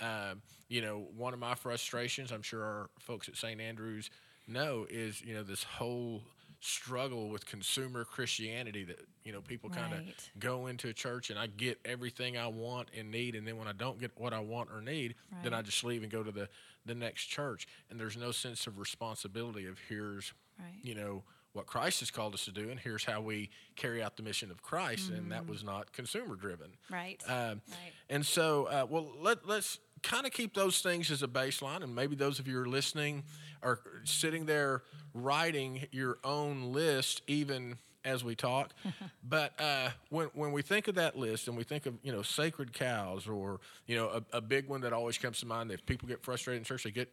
um, 0.00 0.42
you 0.68 0.80
know 0.82 1.06
one 1.16 1.32
of 1.32 1.38
my 1.38 1.54
frustrations 1.54 2.32
i'm 2.32 2.42
sure 2.42 2.64
our 2.64 2.90
folks 2.98 3.28
at 3.28 3.36
st 3.36 3.60
andrews 3.60 4.10
know 4.48 4.86
is 4.90 5.22
you 5.22 5.34
know 5.34 5.44
this 5.44 5.62
whole 5.62 6.22
struggle 6.60 7.28
with 7.28 7.46
consumer 7.46 8.04
christianity 8.04 8.82
that 8.84 8.98
you 9.22 9.32
know 9.32 9.40
people 9.40 9.70
kind 9.70 9.92
of 9.92 9.98
Right. 10.00 10.30
go 10.38 10.66
into 10.66 10.88
a 10.88 10.92
church 10.92 11.30
and 11.30 11.38
i 11.38 11.46
get 11.46 11.78
everything 11.84 12.36
i 12.36 12.46
want 12.48 12.88
and 12.96 13.10
need 13.12 13.34
and 13.36 13.46
then 13.46 13.56
when 13.56 13.68
i 13.68 13.72
don't 13.72 14.00
get 14.00 14.10
what 14.16 14.32
i 14.32 14.40
want 14.40 14.68
or 14.72 14.80
need 14.80 15.14
then 15.44 15.52
i 15.54 15.62
just 15.62 15.84
leave 15.84 16.02
and 16.02 16.10
go 16.10 16.22
to 16.24 16.32
the 16.32 16.48
the 16.86 16.94
next 16.94 17.24
church. 17.26 17.66
And 17.88 17.98
there's 17.98 18.14
no 18.16 18.30
sense 18.30 18.66
of 18.66 18.78
responsibility 18.78 19.64
of 19.66 19.78
here's 19.88 20.34
Right. 20.58 20.78
you 20.82 20.94
know 20.94 21.22
what 21.52 21.66
Christ 21.66 22.00
has 22.00 22.10
called 22.10 22.34
us 22.34 22.44
to 22.46 22.50
do, 22.50 22.70
and 22.70 22.80
here's 22.80 23.04
how 23.04 23.20
we 23.20 23.48
carry 23.76 24.02
out 24.02 24.16
the 24.16 24.24
mission 24.24 24.50
of 24.50 24.60
Christ, 24.60 25.10
and 25.10 25.30
that 25.30 25.46
was 25.48 25.62
not 25.62 25.92
consumer 25.92 26.34
driven. 26.34 26.70
right. 26.90 27.22
Um, 27.28 27.62
Right. 27.70 27.92
And 28.10 28.26
so, 28.26 28.64
uh, 28.66 28.86
well, 28.90 29.12
let, 29.20 29.46
let's 29.46 29.78
kind 30.02 30.26
of 30.26 30.32
keep 30.32 30.52
those 30.54 30.80
things 30.80 31.10
as 31.12 31.22
a 31.22 31.28
baseline, 31.28 31.82
and 31.84 31.94
maybe 31.94 32.16
those 32.16 32.40
of 32.40 32.48
you 32.48 32.60
are 32.60 32.66
listening 32.66 33.22
are 33.62 33.78
sitting 34.02 34.46
there 34.46 34.82
writing 35.14 35.86
your 35.92 36.18
own 36.24 36.72
list, 36.72 37.22
even 37.28 37.78
as 38.04 38.22
we 38.24 38.34
talk. 38.34 38.72
but 39.24 39.58
uh, 39.60 39.90
when 40.10 40.28
when 40.34 40.50
we 40.52 40.60
think 40.60 40.88
of 40.88 40.96
that 40.96 41.16
list, 41.16 41.46
and 41.48 41.56
we 41.56 41.62
think 41.62 41.86
of 41.86 41.94
you 42.02 42.10
know 42.12 42.22
sacred 42.22 42.72
cows, 42.72 43.28
or 43.28 43.60
you 43.86 43.94
know 43.96 44.08
a, 44.32 44.38
a 44.38 44.40
big 44.40 44.68
one 44.68 44.80
that 44.82 44.92
always 44.92 45.18
comes 45.18 45.38
to 45.40 45.46
mind, 45.46 45.70
if 45.70 45.86
people 45.86 46.08
get 46.08 46.22
frustrated 46.22 46.58
in 46.60 46.64
church, 46.64 46.82
they 46.84 46.90
get 46.90 47.12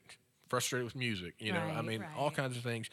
frustrated 0.49 0.83
with 0.83 0.95
music. 0.95 1.35
You 1.39 1.53
know, 1.53 1.61
I 1.61 1.75
Right, 1.75 1.85
mean, 1.85 2.05
all 2.17 2.27
right. 2.27 2.35
kinds 2.35 2.57
of 2.57 2.63
things. 2.63 2.89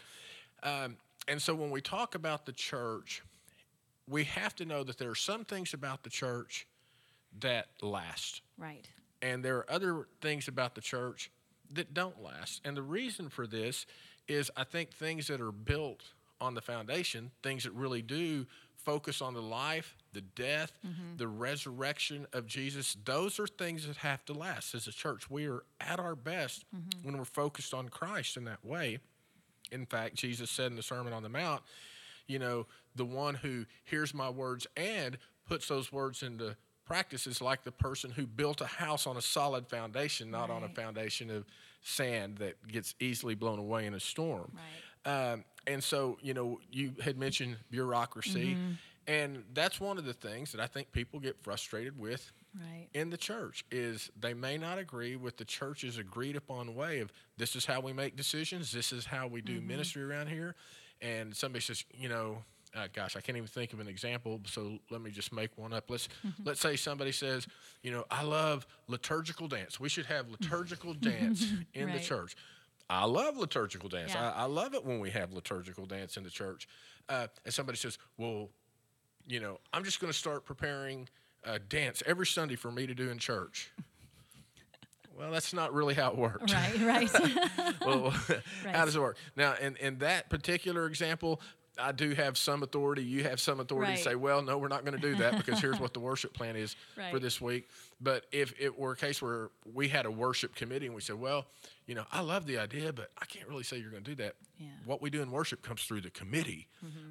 Um, 0.62 0.97
and 1.27 1.41
so 1.41 1.55
when 1.55 1.71
we 1.71 1.81
talk 1.81 2.15
about 2.15 2.47
the 2.47 2.53
church, 2.53 3.23
we 4.09 4.25
have 4.25 4.55
to 4.57 4.65
know 4.65 4.83
that 4.85 4.99
there 4.99 5.11
are 5.11 5.15
some 5.15 5.45
things 5.45 5.75
about 5.75 6.03
the 6.03 6.11
church 6.11 6.67
that 7.41 7.67
last. 7.83 8.43
right. 8.57 8.87
And 9.21 9.45
there 9.45 9.57
are 9.57 9.71
other 9.71 10.07
things 10.21 10.47
about 10.47 10.77
the 10.77 10.81
church 10.81 11.31
that 11.73 11.93
don't 11.93 12.23
last. 12.23 12.61
And 12.65 12.77
the 12.77 12.83
reason 12.83 13.29
for 13.29 13.47
this 13.49 13.85
is 14.29 14.49
I 14.57 14.62
think 14.65 14.93
things 14.93 15.27
that 15.27 15.41
are 15.41 15.50
built 15.53 16.05
on 16.41 16.55
the 16.55 16.61
foundation, 16.61 17.33
things 17.43 17.65
that 17.65 17.73
really 17.73 18.00
do 18.00 18.47
focus 18.77 19.21
on 19.21 19.35
the 19.35 19.43
life, 19.43 19.97
the 20.12 20.21
death, 20.21 20.73
the 21.17 21.27
resurrection 21.27 22.27
of 22.33 22.47
Jesus, 22.47 22.97
those 23.05 23.41
are 23.41 23.47
things 23.47 23.87
that 23.88 23.97
have 23.99 24.25
to 24.27 24.33
last. 24.33 24.75
As 24.75 24.87
a 24.87 24.93
church, 24.93 25.29
we 25.29 25.47
are 25.49 25.65
at 25.81 25.99
our 25.99 26.15
best 26.15 26.65
when 27.03 27.19
we're 27.19 27.25
focused 27.25 27.75
on 27.75 27.88
Christ 27.88 28.37
in 28.37 28.45
that 28.45 28.65
way. 28.65 28.99
In 29.73 29.87
fact, 29.87 30.15
Jesus 30.17 30.51
said 30.51 30.67
in 30.71 30.77
the 30.77 30.83
Sermon 30.83 31.13
on 31.13 31.23
the 31.23 31.29
Mount, 31.29 31.63
you 32.27 32.39
know, 32.39 32.67
the 32.95 33.05
one 33.05 33.35
who 33.35 33.65
hears 33.85 34.13
my 34.15 34.29
words 34.31 34.67
and 34.77 35.19
puts 35.47 35.69
those 35.69 35.93
words 35.93 36.23
into 36.23 36.57
practice 36.85 37.27
is 37.27 37.41
like 37.41 37.65
the 37.65 37.73
person 37.73 38.11
who 38.11 38.27
built 38.27 38.61
a 38.61 38.67
house 38.67 39.07
on 39.07 39.17
a 39.17 39.23
solid 39.23 39.67
foundation, 39.69 40.31
not 40.31 40.51
on 40.51 40.63
a 40.65 40.69
foundation 40.69 41.31
of 41.31 41.45
sand 41.83 42.39
that 42.39 42.55
gets 42.69 42.95
easily 43.01 43.35
blown 43.35 43.59
away 43.59 43.87
in 43.87 43.95
a 43.95 44.01
storm. 44.01 44.51
Right. 45.07 45.33
Um, 45.33 45.45
and 45.67 45.83
so, 45.85 46.19
you 46.23 46.35
know, 46.35 46.61
you 46.71 46.93
had 47.03 47.17
mentioned 47.19 47.57
bureaucracy, 47.71 48.55
Mm-hmm. 48.57 48.73
and 49.07 49.45
that's 49.55 49.81
one 49.81 49.97
of 49.99 50.05
the 50.05 50.13
things 50.15 50.51
that 50.53 50.61
I 50.61 50.67
think 50.67 50.91
people 50.93 51.21
get 51.21 51.37
frustrated 51.43 51.99
with 51.99 52.31
Right. 52.55 52.88
in 52.95 53.11
the 53.11 53.17
church 53.17 53.64
is 53.71 54.11
they 54.19 54.35
may 54.35 54.57
not 54.59 54.78
agree 54.78 55.17
with 55.17 55.37
the 55.37 55.45
church's 55.45 55.99
agreed 55.99 56.35
upon 56.37 56.75
way 56.75 57.00
of 57.00 57.12
this 57.37 57.55
is 57.55 57.67
how 57.67 57.81
we 57.81 57.93
make 57.93 58.17
decisions, 58.17 58.73
this 58.73 58.90
is 58.93 59.05
how 59.07 59.26
we 59.26 59.40
do 59.40 59.59
Mm-hmm. 59.59 59.69
ministry 59.69 60.02
around 60.02 60.28
here, 60.28 60.55
and 61.00 61.37
somebody 61.37 61.62
says, 61.62 61.85
you 61.93 62.09
know, 62.09 62.38
uh, 62.75 62.88
gosh, 62.93 63.17
I 63.17 63.21
can't 63.21 63.37
even 63.37 63.49
think 63.49 63.73
of 63.73 63.81
an 63.81 63.88
example. 63.88 64.40
So 64.47 64.78
let 64.90 65.00
me 65.00 65.11
just 65.11 65.33
make 65.33 65.57
one 65.57 65.73
up. 65.73 65.90
Let's 65.90 66.09
let's 66.45 66.61
say 66.61 66.76
somebody 66.76 67.12
says, 67.12 67.47
you 67.83 67.90
know, 67.90 68.05
I 68.11 68.23
love 68.23 68.67
liturgical 68.88 69.47
dance. 69.49 69.78
We 69.81 69.88
should 69.88 70.07
have 70.07 70.28
liturgical 70.31 70.95
dance 71.11 71.47
in 71.75 71.90
the 71.93 71.99
church. 72.00 72.35
I 72.90 73.05
love 73.05 73.37
liturgical 73.37 73.88
dance. 73.88 74.14
Yeah. 74.14 74.33
I, 74.33 74.43
I 74.43 74.45
love 74.47 74.75
it 74.75 74.85
when 74.85 74.99
we 75.00 75.11
have 75.11 75.33
liturgical 75.33 75.87
dance 75.87 76.17
in 76.17 76.25
the 76.25 76.31
church. 76.31 76.67
Uh, 77.09 77.26
and 77.45 77.52
somebody 77.55 77.76
says, 77.78 77.99
well, 78.17 78.49
you 79.26 79.40
know, 79.40 79.61
I'm 79.73 79.85
just 79.85 80.00
going 80.00 80.12
to 80.12 80.19
start 80.19 80.45
preparing 80.45 81.09
a 81.45 81.59
dance 81.59 82.02
every 82.07 82.26
Sunday 82.26 82.57
for 82.57 82.71
me 82.71 82.87
to 82.87 82.95
do 82.95 83.11
in 83.11 83.18
church. 83.18 83.71
well, 85.16 85.30
that's 85.30 85.52
not 85.52 85.73
really 85.75 85.95
how 85.95 86.11
it 86.11 86.16
works. 86.16 86.52
Right, 86.52 86.80
right. 86.80 87.11
well, 87.85 88.14
Right. 88.64 88.75
how 88.75 88.85
does 88.85 88.95
it 88.97 89.00
work? 89.00 89.16
Now, 89.37 89.54
in, 89.61 89.76
in 89.76 89.99
that 89.99 90.28
particular 90.30 90.87
example, 90.87 91.40
I 91.80 91.92
do 91.92 92.11
have 92.14 92.37
some 92.37 92.62
authority. 92.64 93.04
You 93.04 93.23
have 93.25 93.38
some 93.40 93.61
authority 93.61 93.95
to 93.95 93.99
say, 94.02 94.14
well, 94.16 94.42
no, 94.42 94.59
we're 94.59 94.66
not 94.68 94.85
going 94.85 95.00
to 95.00 95.00
do 95.00 95.14
that 95.16 95.37
because 95.45 95.61
here's 95.61 95.78
what 95.78 95.92
the 95.95 96.00
worship 96.00 96.35
plan 96.35 96.57
is 96.57 96.75
for 97.11 97.18
this 97.21 97.40
week. 97.40 97.68
But 98.00 98.26
if 98.33 98.52
it 98.61 98.76
were 98.78 98.92
a 98.92 98.97
case 98.97 99.23
where 99.23 99.50
we 99.73 99.88
had 99.88 100.04
a 100.07 100.11
worship 100.11 100.54
committee 100.57 100.87
and 100.87 100.95
we 100.95 101.00
said, 101.00 101.16
well, 101.21 101.47
you 101.87 101.95
know, 101.95 102.04
I 102.12 102.21
love 102.21 102.47
the 102.47 102.59
idea, 102.59 102.92
but 102.92 103.11
I 103.21 103.25
can't 103.26 103.49
really 103.49 103.62
say 103.62 103.78
you're 103.78 103.90
going 103.92 104.02
to 104.04 104.11
do 104.11 104.23
that. 104.23 104.35
Yeah. 104.59 104.66
Mm-hmm. 104.66 104.88
What 104.88 105.00
we 105.00 105.09
do 105.11 105.23
in 105.23 105.30
worship 105.30 105.62
comes 105.62 105.83
through 105.85 106.00
the 106.02 106.11
committee. 106.11 106.66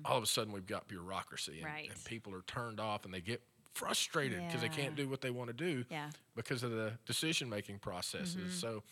All 0.06 0.18
of 0.18 0.24
a 0.24 0.28
sudden, 0.28 0.52
we've 0.54 0.68
got 0.68 0.88
bureaucracy, 0.90 1.58
and, 1.62 1.66
Right. 1.66 1.90
and 1.90 2.04
people 2.06 2.34
are 2.34 2.42
turned 2.46 2.80
off 2.82 3.06
and 3.06 3.14
they 3.14 3.22
get 3.22 3.42
frustrated 3.78 4.42
because 4.46 4.62
they 4.62 4.70
can't 4.70 4.96
do 4.96 5.08
what 5.08 5.22
they 5.22 5.30
want 5.30 5.48
to 5.50 5.54
do 5.54 5.86
Yeah. 5.90 6.10
because 6.36 6.64
of 6.64 6.72
the 6.72 6.94
decision 7.06 7.50
making 7.50 7.80
processes. 7.80 8.60
So, 8.60 8.84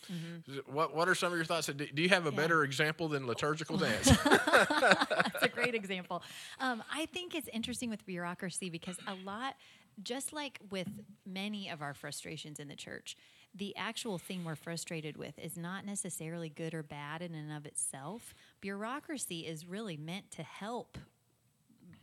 what 0.66 0.94
what 0.94 1.08
are 1.08 1.14
some 1.14 1.32
of 1.32 1.38
your 1.38 1.44
thoughts? 1.44 1.66
Do, 1.66 1.74
do 1.74 2.02
you 2.02 2.08
have 2.08 2.24
a 2.26 2.30
Mm-hmm. 2.30 2.38
Yeah. 2.38 2.44
better 2.44 2.64
example 2.64 3.08
than 3.08 3.26
liturgical 3.26 3.76
dance? 3.86 4.06
That's 4.06 5.42
a 5.42 5.48
great 5.54 5.74
example. 5.74 6.22
Um, 6.60 6.82
I 6.92 7.06
think 7.06 7.34
it's 7.34 7.48
interesting 7.52 7.90
with 7.90 8.04
bureaucracy 8.06 8.70
because 8.70 8.96
a 9.06 9.14
lot, 9.24 9.54
just 10.02 10.32
like 10.32 10.58
with 10.70 10.88
many 11.26 11.68
of 11.68 11.82
our 11.82 11.94
frustrations 11.94 12.58
in 12.60 12.68
the 12.68 12.76
church, 12.76 13.16
the 13.54 13.74
actual 13.76 14.18
thing 14.18 14.44
we're 14.44 14.54
frustrated 14.54 15.16
with 15.16 15.38
is 15.38 15.56
not 15.56 15.86
necessarily 15.86 16.48
good 16.50 16.74
or 16.74 16.82
bad 16.82 17.22
in 17.22 17.34
and 17.34 17.50
of 17.50 17.64
itself. 17.64 18.34
Bureaucracy 18.60 19.40
is 19.46 19.64
really 19.66 19.96
meant 19.96 20.30
to 20.32 20.42
help 20.42 20.98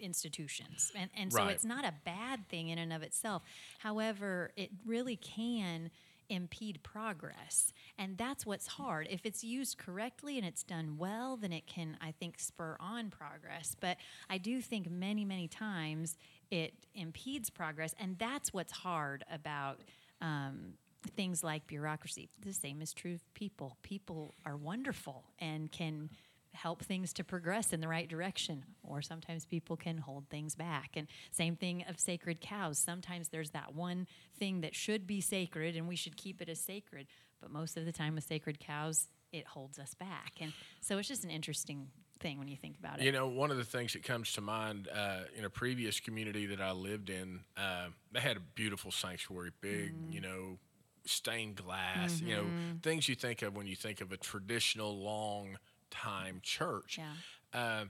institutions. 0.04 0.92
And, 0.96 1.10
and 1.16 1.32
so 1.34 1.40
Right. 1.40 1.52
it's 1.52 1.66
not 1.66 1.86
a 1.86 1.94
bad 2.06 2.48
thing 2.50 2.70
in 2.70 2.78
and 2.78 2.94
of 2.94 3.02
itself. 3.02 3.42
However, 3.80 4.52
it 4.56 4.70
really 4.86 5.16
can 5.16 5.90
impede 6.30 6.82
progress. 6.84 7.74
And 7.98 8.18
that's 8.18 8.46
what's 8.46 8.68
hard. 8.68 9.08
If 9.10 9.26
it's 9.26 9.44
used 9.44 9.78
correctly 9.78 10.38
and 10.38 10.46
it's 10.48 10.64
done 10.64 10.98
well, 10.98 11.38
then 11.38 11.52
it 11.52 11.68
can, 11.68 11.98
I 12.02 12.12
think, 12.12 12.40
spur 12.40 12.78
on 12.80 13.10
progress. 13.10 13.76
But 13.80 13.98
I 14.30 14.38
do 14.38 14.62
think 14.62 14.90
many, 14.90 15.26
many 15.26 15.48
times 15.48 16.18
it 16.50 16.74
impedes 16.96 17.50
progress. 17.50 17.94
And 18.00 18.18
that's 18.18 18.54
what's 18.54 18.74
hard 18.74 19.24
about. 19.32 19.82
Um, 20.22 20.74
Things 21.18 21.44
like 21.44 21.68
bureaucracy. 21.68 22.30
The 22.40 22.54
same 22.54 22.82
is 22.82 22.94
true 22.94 23.16
of 23.16 23.34
people. 23.34 23.76
People 23.84 24.34
are 24.46 24.56
wonderful 24.56 25.26
and 25.38 25.70
can 25.70 26.10
help 26.54 26.84
things 26.84 27.14
to 27.14 27.24
progress 27.24 27.74
in 27.74 27.80
the 27.82 27.88
right 27.88 28.08
direction 28.08 28.64
or 28.84 29.02
sometimes 29.02 29.46
people 29.46 29.76
can 29.76 29.98
hold 29.98 30.28
things 30.30 30.56
back 30.56 30.92
and 30.96 31.08
same 31.32 31.56
thing 31.56 31.84
of 31.90 32.00
sacred 32.00 32.40
cows 32.42 32.78
sometimes 32.78 33.30
there's 33.30 33.52
that 33.52 33.74
one 33.76 34.08
thing 34.38 34.62
that 34.62 34.76
should 34.76 35.08
be 35.08 35.20
sacred 35.22 35.76
and 35.76 35.88
we 35.88 35.96
should 35.96 36.16
keep 36.16 36.42
it 36.42 36.50
as 36.50 36.60
sacred 36.60 37.08
but 37.42 37.52
most 37.52 37.76
of 37.78 37.86
the 37.86 37.92
time 37.92 38.16
with 38.16 38.24
sacred 38.24 38.60
cows 38.60 39.08
it 39.32 39.48
holds 39.48 39.80
us 39.80 39.94
back 39.96 40.34
and 40.40 40.54
so 40.82 40.98
it's 40.98 41.08
just 41.08 41.24
an 41.24 41.32
interesting 41.32 41.88
thing 42.20 42.38
when 42.38 42.48
you 42.48 42.56
think 42.56 42.78
about 42.78 43.00
it 43.00 43.04
You 43.04 43.12
know, 43.12 43.28
one 43.28 43.50
of 43.52 43.58
the 43.58 43.66
things 43.66 43.94
that 43.94 44.04
comes 44.04 44.32
to 44.34 44.42
mind 44.42 44.88
uh, 44.94 45.22
in 45.36 45.44
a 45.44 45.50
previous 45.50 46.00
community 46.00 46.46
that 46.46 46.62
I 46.62 46.72
lived 46.72 47.10
in, 47.10 47.42
uh, 47.58 47.88
they 48.12 48.20
had 48.22 48.38
a 48.38 48.42
beautiful 48.56 48.92
sanctuary, 48.92 49.52
big, 49.60 49.92
Mm. 49.92 50.14
you 50.14 50.22
know, 50.22 50.60
stained 51.06 51.56
glass, 51.58 52.22
you 52.22 52.34
know, 52.36 52.44
Mm-hmm. 52.44 52.78
things 52.82 53.10
you 53.10 53.16
think 53.16 53.42
of 53.42 53.58
when 53.58 53.66
you 53.68 53.76
think 53.76 54.00
of 54.00 54.12
a 54.14 54.18
traditional 54.18 54.96
long 54.98 55.58
time 55.94 56.40
church. 56.42 57.00
Yeah. 57.00 57.60
Uh, 57.60 57.86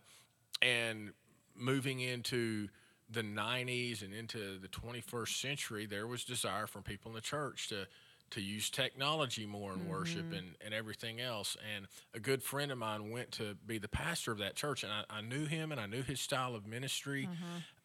and 0.61 1.13
moving 1.55 1.99
into 1.99 2.67
the 3.09 3.21
90s 3.21 4.01
and 4.01 4.13
into 4.13 4.59
the 4.59 4.67
21st 4.67 5.41
century, 5.41 5.85
there 5.85 6.07
was 6.07 6.23
desire 6.23 6.67
from 6.67 6.83
people 6.83 7.11
in 7.11 7.15
the 7.15 7.21
church 7.21 7.69
to 7.69 7.87
to 8.31 8.41
use 8.41 8.71
technology 8.71 9.45
more 9.45 9.73
in 9.73 9.87
worship 9.87 10.33
and, 10.33 10.55
and 10.59 10.73
everything 10.73 11.21
else. 11.21 11.55
And 11.75 11.85
a 12.15 12.19
good 12.19 12.41
friend 12.41 12.71
of 12.71 12.79
mine 12.79 13.11
went 13.11 13.31
to 13.33 13.55
be 13.67 13.77
the 13.77 13.87
pastor 13.87 14.31
of 14.31 14.39
that 14.39 14.55
church, 14.55 14.83
and 14.83 14.91
I, 14.91 15.03
I 15.07 15.21
knew 15.21 15.45
him 15.45 15.71
and 15.71 15.79
I 15.79 15.85
knew 15.85 16.01
his 16.01 16.19
style 16.19 16.55
of 16.55 16.65
ministry. 16.65 17.29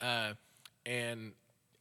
Uh, 0.01 0.33
and 0.87 1.33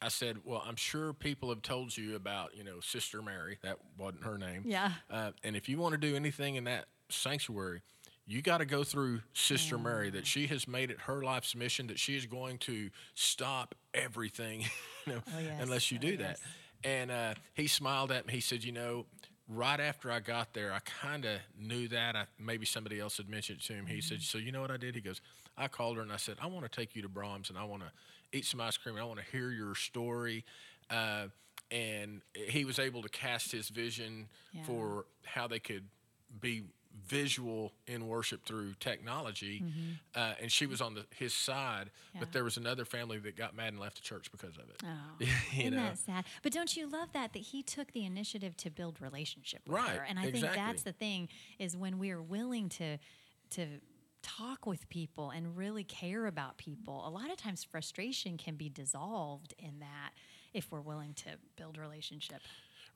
I 0.02 0.10
said, 0.10 0.40
"Well, 0.44 0.62
I'm 0.68 0.76
sure 0.76 1.14
people 1.14 1.48
have 1.48 1.62
told 1.62 1.96
you 1.96 2.18
about, 2.18 2.58
you 2.58 2.64
know, 2.66 2.82
Sister 2.82 3.22
Mary. 3.22 3.58
That 3.64 3.78
wasn't 3.98 4.26
her 4.26 4.38
name. 4.38 4.64
Yeah. 4.66 4.92
Uh, 5.10 5.32
and 5.46 5.56
if 5.56 5.70
you 5.70 5.78
want 5.78 5.94
to 5.94 5.98
do 5.98 6.18
anything 6.18 6.56
in 6.56 6.66
that 6.66 6.86
sanctuary, 7.10 7.84
you 8.28 8.42
got 8.42 8.58
to 8.60 8.66
go 8.66 8.84
through 8.84 9.22
Sister 9.34 9.78
Mary. 9.78 10.10
That 10.10 10.28
she 10.28 10.48
has 10.48 10.68
made 10.68 10.92
it 10.92 11.00
her 11.02 11.24
life's 11.24 11.56
mission. 11.56 11.88
That 11.88 11.98
she 12.00 12.16
is 12.18 12.26
going 12.26 12.58
to 12.60 12.90
stop 13.16 13.74
everything, 13.94 14.62
you 15.06 15.14
know, 15.14 15.22
Oh, 15.36 15.40
yes. 15.40 15.60
unless 15.62 15.92
you 15.92 15.98
Oh, 16.00 16.02
do 16.02 16.18
that." 16.18 16.38
yes. 16.40 16.42
And 16.84 17.10
uh, 17.10 17.34
he 17.56 17.68
smiled 17.68 18.12
at 18.12 18.28
me. 18.28 18.34
He 18.34 18.42
said, 18.42 18.64
"You 18.64 18.72
know." 18.74 19.06
Right 19.50 19.80
after 19.80 20.12
I 20.12 20.20
got 20.20 20.54
there, 20.54 20.74
I 20.74 20.80
kind 20.80 21.24
of 21.24 21.40
knew 21.58 21.88
that. 21.88 22.18
I, 22.18 22.26
maybe 22.38 22.66
somebody 22.66 23.00
else 23.00 23.16
had 23.16 23.30
mentioned 23.30 23.60
it 23.62 23.66
to 23.68 23.74
him. 23.76 23.86
He 23.86 24.02
said, 24.02 24.22
"So 24.22 24.38
you 24.38 24.52
know 24.52 24.60
what 24.60 24.72
I 24.72 24.76
did?" 24.76 24.94
He 24.94 25.00
goes, 25.00 25.22
"I 25.58 25.70
called 25.70 25.96
her 25.96 26.04
and 26.04 26.12
I 26.12 26.18
said, 26.18 26.36
I 26.42 26.48
want 26.48 26.70
to 26.70 26.70
take 26.70 26.98
you 26.98 27.02
to 27.04 27.08
Braum's 27.08 27.48
and 27.50 27.58
I 27.58 27.64
want 27.64 27.82
to 27.84 28.38
eat 28.38 28.44
some 28.44 28.60
ice 28.60 28.76
cream 28.76 28.96
and 28.96 29.02
I 29.04 29.08
want 29.08 29.22
to 29.22 29.26
hear 29.32 29.50
your 29.52 29.74
story." 29.74 30.44
Uh, 30.90 31.28
and 31.72 32.24
he 32.34 32.66
was 32.66 32.78
able 32.78 33.02
to 33.04 33.08
cast 33.08 33.54
his 33.54 33.70
vision 33.70 34.28
Yeah. 34.52 34.64
for 34.64 35.06
how 35.24 35.48
they 35.48 35.60
could 35.60 35.86
be 36.42 36.64
visual 37.08 37.72
in 37.88 38.08
worship 38.08 38.46
through 38.46 38.74
technology. 38.80 39.64
Uh, 40.16 40.34
and 40.42 40.52
she 40.52 40.66
was 40.66 40.82
on 40.82 40.94
the, 40.96 41.06
his 41.16 41.34
side, 41.34 41.90
Yeah. 42.14 42.20
but 42.22 42.32
there 42.34 42.44
was 42.44 42.58
another 42.58 42.86
family 42.86 43.18
that 43.20 43.36
got 43.38 43.56
mad 43.56 43.70
and 43.70 43.80
left 43.80 43.96
the 43.96 44.02
church 44.02 44.32
because 44.32 44.56
of 44.58 44.70
it. 44.70 44.82
Oh, 44.84 45.26
isn't 45.58 45.74
know? 45.74 45.84
that 45.84 45.98
sad? 45.98 46.26
But 46.44 46.52
don't 46.52 46.76
you 46.76 46.88
love 46.90 47.14
that 47.14 47.34
that 47.34 47.40
he 47.40 47.64
took 47.64 47.92
the 47.94 48.06
initiative 48.06 48.58
to 48.58 48.70
build 48.70 49.02
relationship 49.02 49.62
with 49.66 49.76
Right, 49.78 49.96
her? 49.98 50.06
And 50.08 50.20
I 50.20 50.32
think 50.32 50.46
that's 50.54 50.84
the 50.84 50.94
thing 50.94 51.30
is 51.60 51.76
when 51.78 51.98
we're 52.00 52.22
willing 52.22 52.70
to 52.70 52.98
to 53.52 53.66
talk 54.22 54.66
with 54.66 54.90
people 54.90 55.30
and 55.30 55.56
really 55.56 55.86
care 55.86 56.26
about 56.26 56.58
people. 56.58 57.08
A 57.08 57.10
lot 57.10 57.32
of 57.32 57.38
times 57.38 57.64
frustration 57.64 58.38
can 58.38 58.56
be 58.56 58.68
dissolved 58.68 59.54
in 59.58 59.80
that 59.80 60.12
if 60.54 60.70
we're 60.72 60.82
willing 60.82 61.14
to 61.14 61.30
build 61.56 61.78
relationship. 61.78 62.42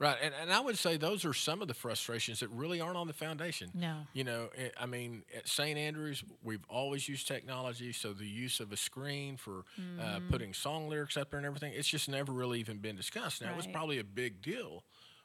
Right, 0.01 0.17
and, 0.23 0.33
and 0.41 0.51
I 0.51 0.59
would 0.59 0.79
say 0.79 0.97
those 0.97 1.25
are 1.25 1.33
some 1.33 1.61
of 1.61 1.67
the 1.67 1.75
frustrations 1.75 2.39
that 2.39 2.49
really 2.49 2.81
aren't 2.81 2.97
on 2.97 3.05
the 3.05 3.13
foundation. 3.13 3.69
No. 3.75 3.97
You 4.13 4.23
know, 4.23 4.49
eh, 4.57 4.69
I 4.79 4.87
mean, 4.87 5.21
at 5.37 5.47
St. 5.47 5.77
Andrews, 5.77 6.23
we've 6.43 6.65
always 6.67 7.07
used 7.07 7.27
technology, 7.27 7.93
so 7.93 8.11
the 8.11 8.25
use 8.25 8.59
of 8.59 8.71
a 8.71 8.77
screen 8.77 9.37
for 9.37 9.59
uh, 9.77 10.03
Mm-hmm. 10.03 10.29
putting 10.29 10.53
song 10.55 10.89
lyrics 10.89 11.17
up 11.17 11.29
there 11.29 11.37
and 11.37 11.45
everything, 11.45 11.73
it's 11.75 11.87
just 11.87 12.09
never 12.09 12.31
really 12.31 12.59
even 12.59 12.79
been 12.79 12.95
discussed. 12.95 13.43
Now, 13.43 13.51
it 13.51 13.57
was 13.57 13.67
probably 13.67 13.99
a 13.99 14.03
big 14.03 14.41
deal 14.41 14.83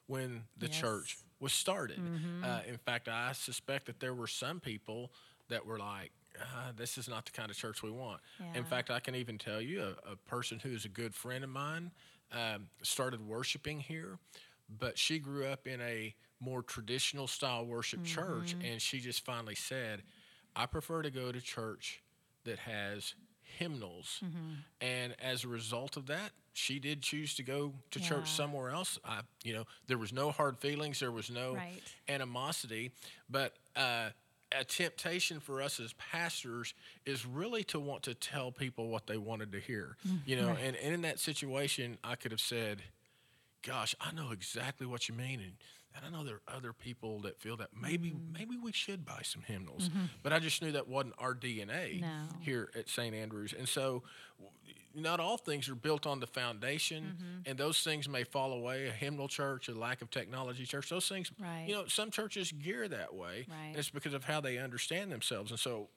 when 0.09 0.43
the 0.59 0.67
Yes. 0.67 0.79
church 0.79 1.17
was 1.41 1.55
started. 1.55 1.99
Mm-hmm. 1.99 2.45
Uh, 2.45 2.61
in 2.69 2.77
fact, 2.77 3.09
I 3.09 3.33
suspect 3.33 3.87
that 3.87 3.99
there 4.01 4.13
were 4.15 4.27
some 4.29 4.61
people 4.61 5.11
that 5.49 5.65
were 5.65 5.79
like, 5.79 6.13
uh, 6.39 6.73
this 6.77 6.99
is 6.99 7.09
not 7.09 7.25
the 7.25 7.33
kind 7.33 7.51
of 7.51 7.57
church 7.57 7.83
we 7.83 7.91
want. 7.91 8.21
In 8.55 8.65
fact, 8.65 8.91
I 8.91 9.01
can 9.01 9.15
even 9.15 9.39
tell 9.39 9.61
you 9.63 9.81
a, 10.07 10.13
a 10.13 10.17
person 10.17 10.59
who 10.63 10.69
is 10.69 10.85
a 10.85 10.91
good 10.91 11.15
friend 11.15 11.43
of 11.45 11.49
mine 11.51 11.93
um, 12.33 12.67
started 12.83 13.27
worshiping 13.27 13.81
here, 13.81 14.19
but 14.69 14.99
she 14.99 15.19
grew 15.19 15.47
up 15.47 15.67
in 15.67 15.81
a 15.81 16.15
more 16.41 16.63
traditional 16.63 17.27
style 17.27 17.65
worship 17.65 18.05
church, 18.05 18.57
mm-hmm. 18.57 18.73
and 18.73 18.83
she 18.83 19.01
just 19.01 19.25
finally 19.25 19.55
said, 19.55 20.03
I 20.55 20.67
prefer 20.67 21.03
to 21.03 21.11
go 21.11 21.33
to 21.33 21.41
church 21.41 22.03
that 22.45 22.59
has 22.61 23.15
hymnals. 23.43 24.21
Mm-hmm. 24.25 24.55
And 24.81 25.17
as 25.23 25.45
a 25.45 25.49
result 25.49 25.97
of 25.97 26.07
that, 26.07 26.33
she 26.53 26.79
did 26.79 27.03
choose 27.03 27.35
to 27.37 27.43
go 27.43 27.75
to 27.91 27.99
Yeah. 28.01 28.09
church 28.09 28.31
somewhere 28.31 28.71
else. 28.71 28.99
I, 29.05 29.21
you 29.45 29.55
know, 29.55 29.65
there 29.87 29.99
was 29.99 30.13
no 30.13 30.31
hard 30.31 30.59
feelings, 30.59 31.01
there 31.01 31.13
was 31.13 31.31
no 31.31 31.55
Right. 31.55 31.83
animosity, 32.09 32.93
but 33.29 33.55
uh, 33.77 34.11
a 34.53 34.65
temptation 34.65 35.41
for 35.41 35.61
us 35.61 35.81
as 35.81 35.93
pastors 35.95 36.75
is 37.05 37.27
really 37.27 37.65
to 37.65 37.81
want 37.81 38.03
to 38.05 38.15
tell 38.15 38.53
people 38.53 38.89
what 38.89 39.07
they 39.07 39.17
wanted 39.17 39.53
to 39.53 39.61
hear. 39.61 39.97
Mm, 40.07 40.21
you 40.25 40.37
know, 40.37 40.49
Right. 40.49 40.61
and, 40.61 40.77
and 40.77 40.95
in 40.95 41.03
that 41.03 41.19
situation, 41.19 41.99
I 42.05 42.15
could 42.17 42.31
have 42.31 42.41
said, 42.41 42.83
"Gosh, 43.67 43.95
I 44.01 44.13
know 44.13 44.31
exactly 44.31 44.87
what 44.87 45.09
you 45.09 45.15
mean," 45.15 45.41
and, 45.41 45.53
and 45.95 46.05
I 46.07 46.11
know 46.11 46.25
there 46.25 46.37
are 46.47 46.55
other 46.57 46.73
people 46.73 47.21
that 47.23 47.41
feel 47.41 47.57
that 47.57 47.71
maybe 47.75 48.15
maybe 48.33 48.57
we 48.57 48.73
should 48.73 49.05
buy 49.05 49.23
some 49.23 49.43
hymnals, 49.43 49.91
but 50.23 50.33
I 50.33 50.39
just 50.39 50.63
knew 50.63 50.73
that 50.73 50.87
wasn't 50.89 51.15
our 51.19 51.35
DNA 51.35 52.01
No. 52.01 52.29
here 52.41 52.71
at 52.75 52.89
St. 52.89 53.15
Andrews, 53.15 53.53
and 53.53 53.69
so. 53.69 54.03
Not 54.99 55.21
all 55.21 55.37
things 55.37 55.69
are 55.69 55.75
built 55.75 56.07
on 56.07 56.21
the 56.21 56.27
foundation, 56.27 57.05
Mm-hmm. 57.05 57.51
and 57.51 57.59
those 57.59 57.83
things 57.83 58.09
may 58.09 58.25
fall 58.25 58.53
away. 58.55 58.87
A 58.87 58.93
hymnal 58.93 59.29
church, 59.29 59.69
a 59.69 59.75
lack 59.75 60.01
of 60.01 60.11
technology 60.11 60.65
church, 60.65 60.89
those 60.89 61.07
things, 61.07 61.31
Right. 61.39 61.67
you 61.69 61.75
know, 61.75 61.87
some 61.87 62.11
churches 62.11 62.51
gear 62.51 62.89
that 62.89 63.15
way. 63.15 63.45
and 63.69 63.77
it's 63.77 63.91
because 63.91 64.15
of 64.15 64.25
how 64.25 64.41
they 64.41 64.57
understand 64.57 65.13
themselves. 65.13 65.51
And 65.51 65.61
so, 65.61 65.91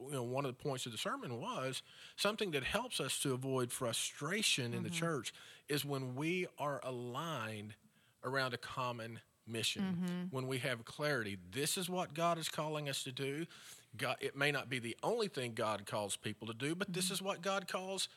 you 0.00 0.12
know, 0.12 0.22
one 0.22 0.44
of 0.44 0.56
the 0.56 0.62
points 0.62 0.86
of 0.86 0.92
the 0.92 0.98
sermon 0.98 1.40
was 1.40 1.82
something 2.16 2.50
that 2.52 2.64
helps 2.64 3.00
us 3.00 3.18
to 3.20 3.32
avoid 3.32 3.72
frustration 3.72 4.74
in 4.74 4.82
the 4.82 4.88
mm-hmm. 4.88 4.98
church 4.98 5.32
is 5.68 5.84
when 5.84 6.14
we 6.14 6.46
are 6.58 6.80
aligned 6.84 7.74
around 8.24 8.54
a 8.54 8.58
common 8.58 9.20
mission. 9.46 9.82
Mm-hmm. 9.82 10.22
When 10.30 10.46
we 10.46 10.58
have 10.58 10.84
clarity, 10.84 11.38
this 11.52 11.76
is 11.76 11.88
what 11.88 12.14
God 12.14 12.38
is 12.38 12.48
calling 12.48 12.88
us 12.88 13.02
to 13.04 13.12
do. 13.12 13.46
God, 13.96 14.16
it 14.20 14.36
may 14.36 14.52
not 14.52 14.68
be 14.68 14.78
the 14.78 14.96
only 15.02 15.28
thing 15.28 15.52
God 15.54 15.86
calls 15.86 16.16
people 16.16 16.46
to 16.48 16.54
do, 16.54 16.74
but 16.74 16.92
this 16.92 17.06
mm-hmm. 17.06 17.14
is 17.14 17.22
what 17.22 17.42
God 17.42 17.66
calls 17.68 18.08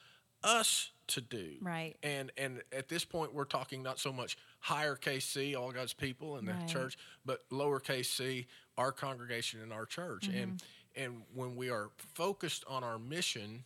us 0.43 0.91
to 1.07 1.21
do. 1.21 1.53
Right. 1.61 1.95
And 2.03 2.31
and 2.37 2.61
at 2.71 2.87
this 2.87 3.05
point, 3.05 3.33
we're 3.33 3.45
talking 3.45 3.83
not 3.83 3.99
so 3.99 4.11
much 4.11 4.37
higher 4.59 4.95
case 4.95 5.25
C, 5.25 5.55
all 5.55 5.71
God's 5.71 5.93
people 5.93 6.37
in 6.37 6.45
the 6.45 6.53
Right. 6.53 6.67
church, 6.67 6.97
but 7.25 7.47
lowercase 7.49 8.05
c, 8.05 8.47
our 8.77 8.91
congregation 8.91 9.61
and 9.61 9.71
our 9.71 9.85
church. 9.85 10.29
Mm-hmm. 10.29 10.37
And 10.37 10.63
and 10.95 11.21
when 11.33 11.55
we 11.55 11.69
are 11.69 11.89
focused 11.97 12.63
on 12.67 12.83
our 12.83 12.97
mission, 12.99 13.63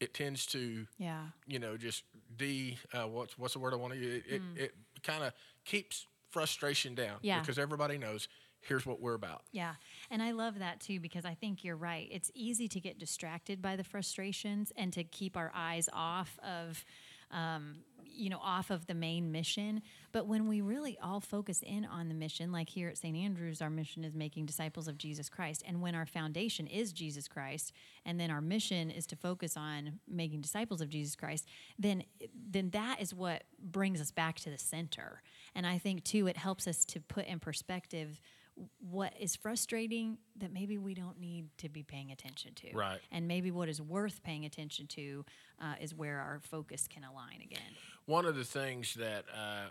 it 0.00 0.14
tends 0.14 0.46
to 0.46 0.86
Yeah. 0.98 1.26
you 1.46 1.58
know 1.58 1.76
just 1.76 2.04
de 2.36 2.76
uh, 2.92 3.06
what's 3.06 3.38
what's 3.38 3.54
the 3.54 3.60
word 3.60 3.72
I 3.72 3.76
want 3.76 3.92
to 3.94 3.98
use? 3.98 4.22
It 4.28 4.34
it, 4.34 4.62
it 4.96 5.02
kind 5.02 5.24
of 5.24 5.32
keeps 5.64 6.06
frustration 6.30 6.94
down 6.94 7.16
Mm. 7.16 7.22
Yeah. 7.22 7.40
because 7.40 7.58
everybody 7.58 7.98
knows 7.98 8.28
here's 8.60 8.84
what 8.84 9.00
we're 9.00 9.14
about. 9.14 9.42
Yeah. 9.52 9.74
And 10.10 10.20
I 10.20 10.32
love 10.32 10.58
that 10.58 10.80
too 10.80 10.98
because 10.98 11.24
I 11.24 11.34
think 11.34 11.62
you're 11.62 11.76
right. 11.76 12.08
It's 12.10 12.30
easy 12.34 12.66
to 12.68 12.80
get 12.80 12.98
distracted 12.98 13.62
by 13.62 13.76
the 13.76 13.84
frustrations 13.84 14.72
and 14.76 14.92
to 14.92 15.04
keep 15.04 15.36
our 15.36 15.52
eyes 15.54 15.88
off 15.92 16.36
of, 16.42 16.84
um, 17.30 17.76
you 18.16 18.30
know, 18.30 18.40
off 18.42 18.70
of 18.70 18.86
the 18.86 18.94
main 18.94 19.30
mission. 19.30 19.82
But 20.12 20.26
when 20.26 20.48
we 20.48 20.60
really 20.60 20.98
all 21.02 21.20
focus 21.20 21.62
in 21.62 21.84
on 21.84 22.08
the 22.08 22.14
mission, 22.14 22.50
like 22.50 22.68
here 22.68 22.88
at 22.88 22.98
St. 22.98 23.16
Andrews, 23.16 23.60
our 23.60 23.70
mission 23.70 24.04
is 24.04 24.14
making 24.14 24.46
disciples 24.46 24.88
of 24.88 24.98
Jesus 24.98 25.28
Christ. 25.28 25.62
And 25.66 25.80
when 25.80 25.94
our 25.94 26.06
foundation 26.06 26.66
is 26.66 26.92
Jesus 26.92 27.28
Christ, 27.28 27.72
and 28.04 28.18
then 28.18 28.30
our 28.30 28.40
mission 28.40 28.90
is 28.90 29.06
to 29.06 29.16
focus 29.16 29.56
on 29.56 30.00
making 30.08 30.40
disciples 30.40 30.80
of 30.80 30.88
Jesus 30.88 31.14
Christ, 31.16 31.46
then 31.78 32.04
then 32.48 32.70
that 32.70 33.00
is 33.00 33.14
what 33.14 33.44
brings 33.60 34.00
us 34.00 34.10
back 34.10 34.36
to 34.40 34.50
the 34.50 34.58
center. 34.58 35.22
And 35.54 35.66
I 35.66 35.78
think 35.78 36.04
too, 36.04 36.26
it 36.26 36.36
helps 36.36 36.66
us 36.66 36.84
to 36.86 37.00
put 37.00 37.26
in 37.26 37.38
perspective 37.38 38.20
what 38.90 39.12
is 39.20 39.36
frustrating 39.36 40.18
that 40.38 40.52
maybe 40.52 40.78
we 40.78 40.94
don't 40.94 41.18
need 41.20 41.48
to 41.58 41.68
be 41.68 41.82
paying 41.82 42.10
attention 42.10 42.54
to. 42.54 42.74
Right. 42.74 42.98
And 43.12 43.28
maybe 43.28 43.50
what 43.50 43.68
is 43.68 43.82
worth 43.82 44.22
paying 44.22 44.44
attention 44.44 44.86
to 44.88 45.24
uh, 45.60 45.74
is 45.80 45.94
where 45.94 46.18
our 46.18 46.40
focus 46.42 46.88
can 46.88 47.04
align 47.04 47.42
again. 47.42 47.60
One 48.06 48.24
of 48.24 48.36
the 48.36 48.44
things 48.44 48.94
that 48.94 49.24
uh, 49.34 49.66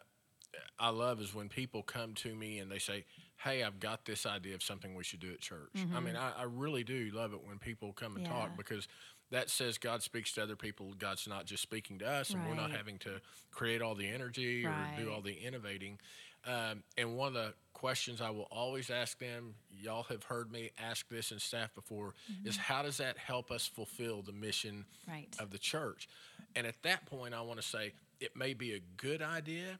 I 0.79 0.89
love 0.89 1.19
is 1.21 1.33
when 1.33 1.49
people 1.49 1.81
come 1.83 2.13
to 2.15 2.35
me 2.35 2.59
and 2.59 2.69
they 2.71 2.79
say, 2.79 3.05
"Hey, 3.37 3.63
I've 3.63 3.79
got 3.79 4.05
this 4.05 4.25
idea 4.25 4.55
of 4.55 4.63
something 4.63 4.93
we 4.95 5.03
should 5.03 5.19
do 5.21 5.31
at 5.31 5.39
church." 5.39 5.71
I 5.95 5.99
mean, 5.99 6.15
I, 6.15 6.31
I 6.39 6.43
really 6.43 6.83
do 6.83 7.09
love 7.13 7.33
it 7.33 7.39
when 7.45 7.59
people 7.59 7.93
come 7.93 8.15
and 8.15 8.25
Mm-hmm. 8.25 8.33
Yeah. 8.33 8.41
talk 8.47 8.57
because 8.57 8.87
that 9.31 9.49
says 9.49 9.77
God 9.77 10.03
speaks 10.03 10.33
to 10.33 10.43
other 10.43 10.55
people. 10.55 10.93
God's 10.97 11.27
not 11.27 11.45
just 11.45 11.63
speaking 11.63 11.99
to 11.99 12.07
us, 12.07 12.29
and 12.31 12.45
we're 12.47 12.55
not 12.55 12.71
having 12.71 12.97
to 12.99 13.21
create 13.51 13.81
all 13.81 13.95
the 13.95 14.07
energy 14.07 14.65
or 14.65 14.73
do 14.97 15.11
all 15.11 15.21
the 15.21 15.33
innovating. 15.33 15.99
Um, 16.45 16.83
and 16.97 17.17
one 17.17 17.29
of 17.29 17.33
the 17.33 17.53
questions 17.73 18.21
I 18.21 18.29
will 18.29 18.47
always 18.51 18.91
ask 18.91 19.17
them, 19.17 19.55
y'all 19.71 20.03
have 20.03 20.23
heard 20.23 20.51
me 20.51 20.69
ask 20.77 21.09
this 21.09 21.31
in 21.31 21.39
staff 21.39 21.73
before, 21.73 22.13
is 22.43 22.55
how 22.55 22.83
does 22.83 22.97
that 22.97 23.17
help 23.17 23.49
us 23.49 23.65
fulfill 23.65 24.21
the 24.21 24.31
mission 24.33 24.85
Mm-hmm. 25.07 25.11
Right. 25.11 25.35
of 25.39 25.49
the 25.51 25.57
church. 25.57 26.07
And 26.55 26.65
at 26.67 26.81
that 26.83 27.05
point, 27.07 27.33
I 27.33 27.41
want 27.41 27.59
to 27.59 27.65
say 27.67 27.93
it 28.19 28.35
may 28.35 28.53
be 28.53 28.73
a 28.73 28.79
good 28.97 29.21
idea, 29.21 29.79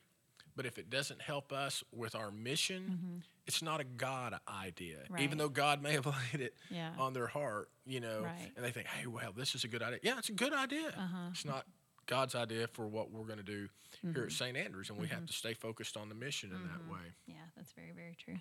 but 0.56 0.66
if 0.66 0.78
it 0.78 0.90
doesn't 0.90 1.22
help 1.22 1.52
us 1.52 1.84
with 1.92 2.16
our 2.16 2.32
mission, 2.32 3.24
it's 3.48 3.62
not 3.62 3.80
a 3.82 3.84
God 3.84 4.36
idea. 4.48 4.98
Mm-hmm. 5.04 5.14
Right. 5.14 5.24
Even 5.24 5.38
though 5.38 5.50
God 5.50 5.82
may 5.82 5.94
have 5.94 6.06
laid 6.34 6.42
it 6.42 6.54
Yeah. 6.70 6.92
on 6.98 7.14
their 7.14 7.28
heart, 7.28 7.70
you 7.86 8.00
know, 8.00 8.22
Right. 8.24 8.32
Uh-huh. 8.36 8.46
and 8.56 8.66
they 8.66 8.72
think, 8.72 8.88
hey, 8.88 9.06
well, 9.08 9.32
this 9.36 9.56
is 9.56 9.64
a 9.64 9.68
good 9.68 9.82
idea. 9.84 10.00
Yeah, 10.04 10.18
it's 10.18 10.30
a 10.30 10.34
good 10.34 10.54
idea. 10.54 10.94
It's 11.32 11.46
not 11.46 11.66
God's 12.08 12.36
idea 12.36 12.68
for 12.68 12.88
what 12.88 13.12
we're 13.12 13.26
going 13.26 13.38
to 13.40 13.44
do 13.44 13.68
here 14.02 14.12
Mm-hmm. 14.12 14.24
at 14.24 14.32
St. 14.32 14.58
Andrews, 14.58 14.90
and 14.90 15.00
we 15.00 15.08
have 15.08 15.26
to 15.26 15.34
stay 15.34 15.54
focused 15.54 15.96
on 15.98 16.10
the 16.10 16.16
mission 16.16 16.52
in 16.52 16.62
that 16.68 16.92
way. 16.92 17.00
Yeah, 17.28 17.36
that's 17.56 17.72
very, 17.72 17.92
very 17.96 18.16
true. 18.24 18.36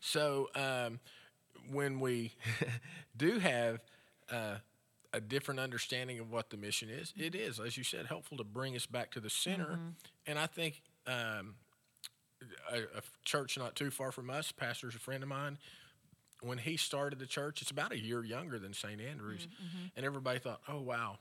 So 0.00 0.48
um, 0.54 1.00
when 1.70 1.98
we 2.00 2.32
do 3.16 3.38
have 3.40 3.80
uh, 4.30 4.56
a 5.14 5.20
different 5.20 5.60
understanding 5.60 6.18
of 6.18 6.30
what 6.30 6.50
the 6.50 6.56
mission 6.56 6.88
is, 6.90 7.12
it 7.16 7.34
is, 7.34 7.60
as 7.60 7.76
you 7.76 7.84
said, 7.84 8.06
helpful 8.06 8.36
to 8.36 8.44
bring 8.44 8.74
us 8.76 8.84
back 8.86 9.12
to 9.12 9.20
the 9.20 9.30
center. 9.30 9.78
And 10.26 10.38
I 10.38 10.46
think 10.46 10.82
um, 11.06 11.54
a, 12.72 12.78
a 12.98 13.02
church 13.24 13.56
not 13.56 13.76
too 13.76 13.90
far 13.90 14.10
from 14.12 14.28
us, 14.28 14.50
pastor's 14.52 14.94
a 14.94 14.98
friend 14.98 15.22
of 15.22 15.28
mine. 15.28 15.58
When 16.42 16.58
he 16.58 16.76
started 16.76 17.18
the 17.18 17.26
church, 17.26 17.62
it's 17.62 17.70
about 17.70 17.92
a 17.92 17.98
year 17.98 18.22
younger 18.24 18.58
than 18.58 18.74
St. 18.74 19.00
Andrews, 19.00 19.46
and 19.96 20.04
everybody 20.04 20.38
thought, 20.40 20.60
"Oh 20.68 20.80
wow, 20.80 21.16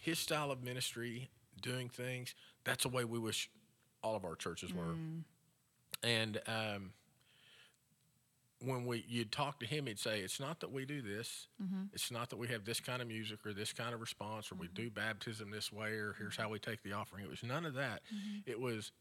his 0.00 0.18
style 0.18 0.50
of 0.50 0.64
ministry, 0.64 1.28
doing 1.62 1.88
things, 1.88 2.34
that's 2.64 2.82
the 2.82 2.88
way 2.88 3.04
we 3.04 3.18
wish 3.20 3.50
all 4.02 4.16
of 4.16 4.24
our 4.24 4.34
churches 4.34 4.72
were." 4.74 4.94
And 6.02 6.40
um, 6.48 6.92
when 8.64 8.86
we 8.86 9.04
you'd 9.08 9.32
talk 9.32 9.60
to 9.60 9.66
him, 9.66 9.86
he'd 9.86 9.98
say, 9.98 10.20
"It's 10.20 10.40
not 10.40 10.60
that 10.60 10.72
we 10.72 10.84
do 10.84 11.02
this. 11.02 11.48
Mm-hmm. 11.62 11.84
It's 11.92 12.10
not 12.10 12.30
that 12.30 12.36
we 12.36 12.48
have 12.48 12.64
this 12.64 12.80
kind 12.80 13.02
of 13.02 13.08
music 13.08 13.44
or 13.44 13.52
this 13.52 13.72
kind 13.72 13.94
of 13.94 14.00
response, 14.00 14.50
or 14.50 14.54
we 14.54 14.66
mm-hmm. 14.66 14.84
do 14.84 14.90
baptism 14.90 15.50
this 15.50 15.72
way, 15.72 15.90
or 15.90 16.14
here's 16.18 16.36
how 16.36 16.48
we 16.48 16.58
take 16.58 16.82
the 16.82 16.92
offering." 16.92 17.24
It 17.24 17.30
was 17.30 17.42
none 17.42 17.66
of 17.66 17.74
that. 17.74 18.00
Mm-hmm. 18.14 18.50
It 18.50 18.60
was 18.60 18.92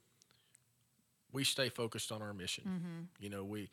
we 1.32 1.44
stay 1.44 1.70
focused 1.70 2.12
on 2.12 2.22
our 2.22 2.34
mission. 2.34 3.08
You 3.20 3.30
know, 3.30 3.44
we, 3.44 3.70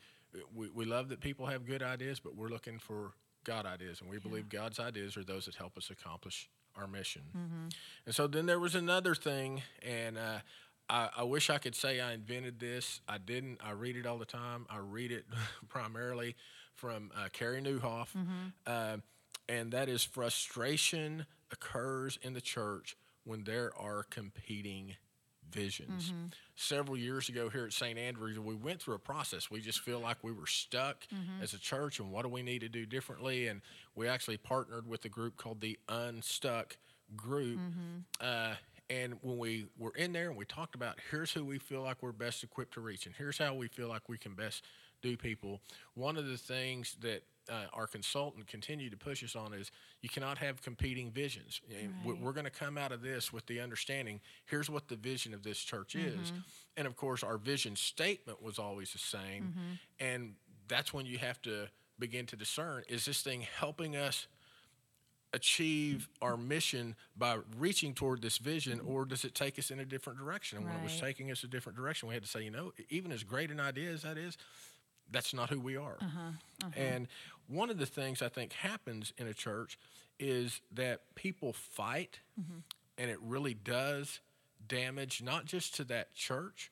we 0.55 0.69
we 0.69 0.85
love 0.85 1.09
that 1.09 1.19
people 1.21 1.45
have 1.47 1.65
good 1.65 1.83
ideas, 1.83 2.19
but 2.19 2.35
we're 2.35 2.49
looking 2.49 2.79
for 2.79 3.11
God 3.43 3.65
ideas, 3.65 4.01
and 4.01 4.09
we 4.09 4.19
believe 4.19 4.49
God's 4.49 4.79
ideas 4.79 5.17
are 5.17 5.23
those 5.23 5.45
that 5.45 5.55
help 5.55 5.77
us 5.77 5.89
accomplish 5.89 6.49
our 6.75 6.87
mission. 6.87 7.21
And 8.05 8.15
so 8.15 8.27
then 8.27 8.45
there 8.45 8.59
was 8.59 8.75
another 8.75 9.15
thing, 9.15 9.61
and 9.81 10.17
uh, 10.17 10.39
I, 10.89 11.09
I 11.17 11.23
wish 11.23 11.49
I 11.49 11.57
could 11.57 11.75
say 11.75 11.99
I 12.01 12.13
invented 12.13 12.59
this. 12.59 13.01
I 13.07 13.17
didn't. 13.17 13.59
I 13.63 13.71
read 13.71 13.95
it 13.95 14.05
all 14.05 14.17
the 14.17 14.25
time. 14.25 14.65
I 14.69 14.77
read 14.77 15.11
it 15.11 15.25
primarily 15.69 16.35
from 16.75 17.11
uh, 17.15 17.29
Carey 17.31 17.61
Nieuwhof, 17.61 18.07
uh, 18.67 18.97
and 19.47 19.71
that 19.71 19.89
is 19.89 20.03
frustration 20.03 21.25
occurs 21.51 22.17
in 22.21 22.33
the 22.33 22.41
church 22.41 22.97
when 23.23 23.43
there 23.43 23.71
are 23.77 24.03
competing 24.03 24.95
visions. 25.51 26.11
Several 26.55 26.97
years 26.97 27.29
ago 27.29 27.47
here 27.49 27.65
at 27.65 27.73
St. 27.73 27.97
Andrews, 27.97 28.39
we 28.39 28.55
went 28.55 28.81
through 28.81 28.95
a 28.95 28.99
process. 28.99 29.51
We 29.51 29.61
just 29.61 29.81
feel 29.81 29.99
like 29.99 30.17
we 30.23 30.31
were 30.31 30.47
stuck 30.47 31.05
as 31.41 31.53
a 31.53 31.59
church, 31.59 31.99
and 31.99 32.11
what 32.11 32.23
do 32.23 32.29
we 32.29 32.41
need 32.41 32.59
to 32.61 32.69
do 32.69 32.85
differently? 32.87 33.47
And 33.47 33.61
we 33.95 34.07
actually 34.07 34.37
partnered 34.37 34.87
with 34.87 35.05
a 35.05 35.09
group 35.09 35.37
called 35.37 35.61
the 35.61 35.77
Unstuck 35.87 36.77
Group. 37.15 37.59
Uh, 38.19 38.55
and 38.89 39.15
when 39.21 39.37
we 39.37 39.65
were 39.77 39.93
in 39.95 40.13
there 40.13 40.29
and 40.29 40.37
we 40.37 40.45
talked 40.45 40.75
about 40.75 40.99
here's 41.11 41.31
who 41.31 41.45
we 41.45 41.57
feel 41.57 41.81
like 41.81 41.97
we're 42.01 42.11
best 42.11 42.43
equipped 42.43 42.73
to 42.75 42.81
reach, 42.81 43.05
and 43.05 43.15
here's 43.15 43.37
how 43.37 43.53
we 43.53 43.67
feel 43.67 43.87
like 43.87 44.09
we 44.09 44.17
can 44.17 44.33
best 44.33 44.65
do 45.01 45.17
people, 45.17 45.61
one 45.95 46.17
of 46.17 46.25
the 46.27 46.37
things 46.37 46.95
that 47.01 47.23
uh, 47.49 47.65
our 47.73 47.87
consultant 47.87 48.47
continued 48.47 48.91
to 48.91 48.97
push 48.97 49.21
us 49.21 49.35
on 49.35 49.53
is 49.53 49.69
you 50.01 50.07
cannot 50.07 50.37
have 50.37 50.61
competing 50.61 51.11
visions. 51.11 51.59
Right. 52.05 52.17
We're 52.21 52.31
going 52.31 52.45
to 52.45 52.49
come 52.51 52.77
out 52.77 52.93
of 52.93 53.01
this 53.01 53.33
with 53.33 53.45
the 53.47 53.59
understanding 53.59 54.21
here's 54.45 54.69
what 54.69 54.87
the 54.87 54.95
vision 54.95 55.33
of 55.33 55.43
this 55.43 55.57
church 55.57 55.95
is. 55.95 56.31
And 56.77 56.87
of 56.87 56.95
course, 56.95 57.21
our 57.21 57.37
vision 57.37 57.75
statement 57.75 58.41
was 58.41 58.59
always 58.59 58.93
the 58.93 58.99
same. 58.99 59.53
And 59.99 60.35
that's 60.69 60.93
when 60.93 61.05
you 61.05 61.17
have 61.17 61.41
to 61.41 61.67
begin 61.99 62.25
to 62.27 62.35
discern 62.35 62.83
is 62.87 63.05
this 63.05 63.21
thing 63.21 63.41
helping 63.59 63.95
us 63.95 64.27
achieve 65.33 66.07
mm-hmm. 66.15 66.25
our 66.25 66.37
mission 66.37 66.95
by 67.17 67.37
reaching 67.57 67.93
toward 67.93 68.21
this 68.21 68.37
vision, 68.37 68.79
mm-hmm. 68.79 68.91
or 68.91 69.05
does 69.05 69.25
it 69.25 69.33
take 69.33 69.57
us 69.59 69.71
in 69.71 69.79
a 69.79 69.85
different 69.85 70.19
direction? 70.19 70.59
And 70.59 70.67
when 70.67 70.75
it 70.75 70.83
was 70.83 70.99
taking 70.99 71.31
us 71.31 71.43
a 71.43 71.47
different 71.47 71.77
direction, 71.77 72.07
we 72.07 72.13
had 72.13 72.23
to 72.23 72.29
say, 72.29 72.43
you 72.43 72.51
know, 72.51 72.71
even 72.89 73.11
as 73.11 73.23
great 73.23 73.51
an 73.51 73.59
idea 73.59 73.91
as 73.91 74.03
that 74.03 74.17
is, 74.17 74.37
that's 75.11 75.33
not 75.33 75.49
who 75.49 75.59
we 75.59 75.75
are. 75.75 75.97
Uh-huh, 76.01 76.19
uh-huh. 76.63 76.71
And 76.77 77.07
one 77.47 77.69
of 77.69 77.77
the 77.77 77.85
things 77.85 78.21
I 78.21 78.29
think 78.29 78.53
happens 78.53 79.11
in 79.17 79.27
a 79.27 79.33
church 79.33 79.77
is 80.19 80.61
that 80.71 81.01
people 81.15 81.53
fight, 81.53 82.19
mm-hmm. 82.39 82.59
and 82.97 83.11
it 83.11 83.17
really 83.21 83.53
does 83.53 84.21
damage 84.65 85.21
not 85.21 85.45
just 85.45 85.75
to 85.75 85.83
that 85.83 86.13
church, 86.13 86.71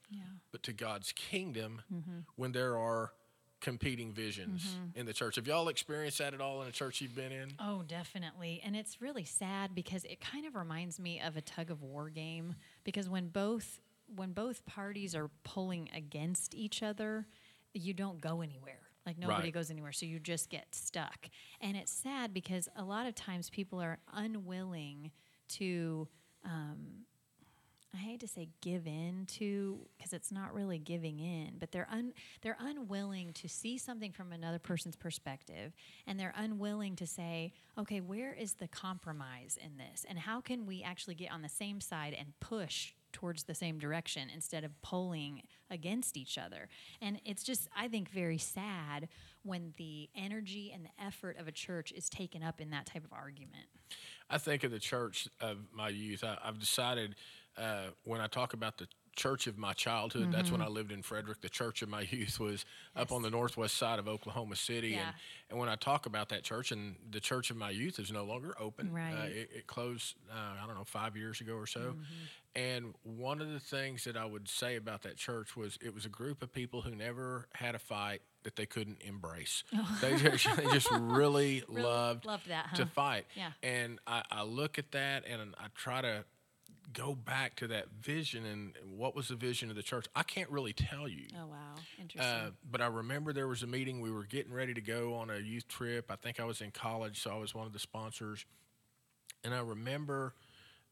but 0.52 0.63
to 0.63 0.71
God's 0.71 1.12
kingdom 1.12 1.82
when 2.36 2.54
there 2.54 2.78
are 2.78 3.12
competing 3.62 4.12
visions 4.12 4.76
in 4.95 5.06
the 5.06 5.13
church. 5.13 5.36
Have 5.38 5.47
y'all 5.47 5.67
experienced 5.69 6.17
that 6.17 6.34
at 6.34 6.41
all 6.41 6.62
in 6.62 6.67
a 6.67 6.71
church 6.71 7.00
you've 7.00 7.15
been 7.15 7.32
in? 7.32 7.54
Oh, 7.60 7.84
definitely. 7.84 8.62
And 8.65 8.76
it's 8.76 9.02
really 9.02 9.24
sad 9.24 9.74
because 9.74 10.04
it 10.04 10.19
kind 10.19 10.45
of 10.45 10.56
reminds 10.56 11.00
me 11.00 11.21
of 11.21 11.38
a 11.38 11.41
tug 11.41 11.71
of 11.71 11.82
war 11.82 12.10
game 12.10 12.56
because 12.84 13.08
when 13.08 13.28
both 13.30 13.80
when 14.15 14.34
both 14.34 14.65
parties 14.65 15.15
are 15.15 15.30
pulling 15.43 15.89
against 15.95 16.54
each 16.54 16.84
other, 16.84 17.28
you 17.74 17.93
don't 17.93 18.19
go 18.19 18.41
anywhere. 18.41 18.80
Like 19.06 19.17
nobody 19.17 19.43
Right. 19.43 19.54
goes 19.54 19.71
anywhere, 19.71 19.93
so 19.93 20.06
you 20.06 20.19
just 20.19 20.50
get 20.50 20.76
stuck. 20.76 21.30
And 21.62 21.78
it's 21.78 21.91
sad 21.93 22.34
because 22.34 22.67
a 22.76 22.84
lot 22.84 23.06
of 23.08 23.15
times 23.15 23.50
people 23.50 23.80
are 23.82 24.00
unwilling 24.13 25.12
to 25.50 26.08
um, 26.43 27.06
I 27.94 27.98
hate 27.98 28.22
to 28.22 28.28
say 28.28 28.48
give 28.62 28.88
in 28.88 29.26
to 29.38 29.86
because 29.98 30.14
it's 30.14 30.32
not 30.32 30.54
really 30.54 30.80
giving 30.80 31.20
in, 31.20 31.58
but 31.60 31.72
they're 31.72 31.90
un, 31.92 32.14
they're 32.42 32.58
unwilling 32.60 33.34
to 33.34 33.50
see 33.50 33.78
something 33.78 34.14
from 34.14 34.32
another 34.32 34.60
person's 34.60 34.96
perspective 34.96 35.74
and 36.08 36.18
they're 36.20 36.34
unwilling 36.38 36.96
to 36.98 37.08
say, 37.08 37.52
"Okay, 37.78 38.00
where 38.00 38.34
is 38.34 38.54
the 38.54 38.68
compromise 38.68 39.58
in 39.62 39.78
this? 39.78 40.06
And 40.08 40.20
how 40.20 40.40
can 40.40 40.66
we 40.66 40.82
actually 40.82 41.16
get 41.16 41.32
on 41.32 41.42
the 41.42 41.50
same 41.50 41.82
side 41.82 42.14
and 42.18 42.40
push 42.40 42.94
towards 43.12 43.44
the 43.44 43.54
same 43.54 43.78
direction 43.78 44.30
instead 44.34 44.64
of 44.64 44.82
pulling 44.82 45.44
against 45.70 46.16
each 46.16 46.38
other?" 46.38 46.70
And 47.02 47.20
it's 47.26 47.44
just 47.44 47.68
I 47.76 47.90
think 47.90 48.10
very 48.10 48.38
sad 48.38 49.10
when 49.44 49.74
the 49.76 50.10
energy 50.16 50.72
and 50.74 50.86
the 50.86 51.04
effort 51.04 51.38
of 51.38 51.48
a 51.48 51.52
church 51.52 51.92
is 51.92 52.08
taken 52.08 52.42
up 52.42 52.62
in 52.62 52.70
that 52.70 52.86
type 52.86 53.04
of 53.04 53.12
argument. 53.12 53.68
I 54.30 54.38
think 54.38 54.64
of 54.64 54.72
the 54.72 54.80
church 54.80 55.28
of 55.42 55.58
my 55.74 55.90
youth. 55.90 56.24
I, 56.24 56.38
I've 56.42 56.60
decided 56.60 57.16
uh, 57.58 57.88
when 58.04 58.22
I 58.22 58.28
talk 58.28 58.54
about 58.54 58.78
the 58.78 58.88
church 59.16 59.48
of 59.48 59.58
my 59.58 59.74
childhood, 59.74 60.24
mm-hmm. 60.24 60.32
that's 60.32 60.52
when 60.52 60.62
I 60.62 60.68
lived 60.68 60.92
in 60.92 61.02
Frederick. 61.02 61.42
The 61.42 61.50
church 61.50 61.82
of 61.82 61.90
my 61.90 62.02
youth 62.10 62.40
was 62.40 62.66
yes. 62.96 63.04
up 63.04 63.12
on 63.12 63.22
the 63.22 63.30
northwest 63.30 63.78
side 63.78 64.00
of 64.00 64.08
Oklahoma 64.08 64.56
City. 64.56 64.90
Yeah. 64.90 65.00
And, 65.00 65.14
and 65.52 65.60
when 65.60 65.70
I 65.70 65.76
talk 65.76 66.06
about 66.06 66.30
that 66.30 66.44
church, 66.44 66.72
and 66.72 66.96
the 67.10 67.20
church 67.20 67.52
of 67.52 67.58
my 67.58 67.70
youth 67.70 68.00
is 68.00 68.12
no 68.12 68.24
longer 68.24 68.56
open, 68.60 68.90
uh, 68.90 68.96
right. 68.96 69.14
Uh, 69.14 69.26
it, 69.26 69.50
it, 69.56 69.68
closed, 69.68 70.16
uh, 70.32 70.64
I 70.64 70.66
don't 70.66 70.76
know, 70.76 70.84
five 70.86 71.16
years 71.18 71.42
ago 71.42 71.56
or 71.56 71.68
so. 71.68 71.80
Mm-hmm. 71.80 72.02
And 72.54 72.96
one 73.04 73.42
of 73.42 73.52
the 73.52 73.60
things 73.60 74.04
that 74.04 74.18
I 74.18 74.26
would 74.26 74.48
say 74.48 74.76
about 74.76 75.04
that 75.04 75.16
church 75.16 75.56
was 75.56 75.78
it 75.82 75.94
was 75.94 76.06
a 76.06 76.10
group 76.10 76.44
of 76.44 76.52
people 76.52 76.82
who 76.82 76.94
never 76.94 77.48
had 77.54 77.76
a 77.76 77.80
fight 77.80 78.22
that 78.44 78.56
they 78.56 78.66
couldn't 78.66 79.02
embrace. 79.02 79.64
Oh. 79.74 79.98
They, 80.02 80.18
just, 80.18 80.58
they 80.58 80.66
just 80.66 80.92
really, 80.92 81.64
really 81.70 81.84
loved, 81.84 82.26
loved 82.26 82.50
that, 82.50 82.68
huh? 82.70 82.78
to 82.78 82.86
fight. 82.86 83.26
Yeah. 83.36 83.52
And 83.64 84.00
I, 84.06 84.24
I 84.30 84.44
look 84.44 84.78
at 84.78 84.92
that 84.92 85.24
and 85.26 85.56
I 85.58 85.68
try 85.76 86.02
to 86.02 86.24
go 86.94 87.16
back 87.16 87.56
to 87.58 87.68
that 87.68 87.88
vision 88.02 88.46
and 88.46 88.74
what 88.98 89.16
was 89.16 89.30
the 89.30 89.36
vision 89.36 89.70
of 89.70 89.76
the 89.76 89.84
church. 89.84 90.08
I 90.16 90.24
can't 90.24 90.50
really 90.50 90.74
tell 90.74 91.08
you. 91.08 91.28
Oh 91.36 91.48
wow, 91.48 91.76
interesting. 92.00 92.32
Uh, 92.32 92.52
but 92.70 92.82
I 92.82 92.88
remember 92.88 93.34
there 93.34 93.48
was 93.48 93.64
a 93.64 93.68
meeting. 93.68 94.02
We 94.02 94.12
were 94.12 94.24
getting 94.26 94.54
ready 94.54 94.74
to 94.74 94.82
go 94.82 95.16
on 95.16 95.30
a 95.30 95.38
youth 95.38 95.68
trip. 95.68 96.10
I 96.10 96.16
think 96.16 96.40
I 96.40 96.46
was 96.46 96.62
in 96.62 96.72
college, 96.72 97.22
so 97.22 97.32
I 97.32 97.38
was 97.38 97.56
one 97.56 97.68
of 97.68 97.74
the 97.74 97.80
sponsors. 97.80 98.46
And 99.44 99.54
I 99.54 99.60
remember 99.60 100.34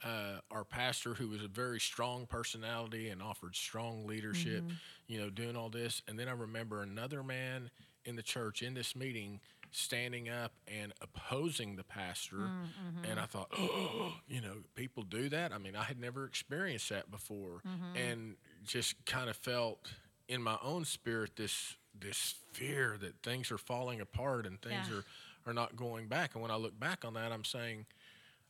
uh, 0.04 0.40
our 0.52 0.64
pastor, 0.64 1.14
who 1.14 1.30
was 1.30 1.44
a 1.44 1.48
very 1.48 1.80
strong 1.80 2.26
personality 2.26 3.10
and 3.10 3.22
offered 3.22 3.56
strong 3.56 4.06
leadership, 4.08 4.64
mm-hmm. 4.64 4.74
you 5.08 5.20
know, 5.20 5.30
doing 5.30 5.56
all 5.56 5.70
this. 5.70 6.02
And 6.08 6.18
then 6.18 6.28
I 6.28 6.32
remember 6.32 6.82
another 6.82 7.24
man 7.24 7.70
in 8.06 8.16
the 8.16 8.24
church 8.24 8.62
in 8.62 8.74
this 8.74 8.96
meeting 8.96 9.40
standing 9.72 10.30
up 10.30 10.52
and 10.68 10.94
opposing 11.02 11.76
the 11.76 11.84
pastor. 11.84 12.38
Mm-hmm. 12.38 13.10
And 13.10 13.20
I 13.20 13.26
thought, 13.26 13.50
oh, 13.58 14.14
you 14.28 14.42
know, 14.42 14.56
people 14.76 15.04
do 15.04 15.30
that. 15.30 15.54
I 15.54 15.58
mean, 15.58 15.76
I 15.76 15.84
had 15.84 16.00
never 16.00 16.26
experienced 16.26 16.90
that 16.90 17.12
before, 17.12 17.62
mm-hmm. 17.68 17.96
and 17.96 18.36
just 18.66 19.06
kind 19.06 19.30
of 19.30 19.36
felt 19.36 19.92
in 20.28 20.42
my 20.42 20.58
own 20.64 20.86
spirit 20.86 21.32
this 21.36 21.76
this 22.00 22.36
fear 22.54 22.98
that 23.02 23.22
things 23.24 23.52
are 23.52 23.58
falling 23.58 24.00
apart 24.00 24.46
and 24.46 24.62
things 24.62 24.88
yeah. 24.90 24.98
are 24.98 25.04
are 25.48 25.54
not 25.54 25.76
going 25.76 26.08
back. 26.08 26.34
And 26.34 26.42
when 26.42 26.52
I 26.52 26.56
look 26.56 26.80
back 26.80 27.06
on 27.06 27.14
that, 27.14 27.32
I'm 27.32 27.46
saying, 27.46 27.86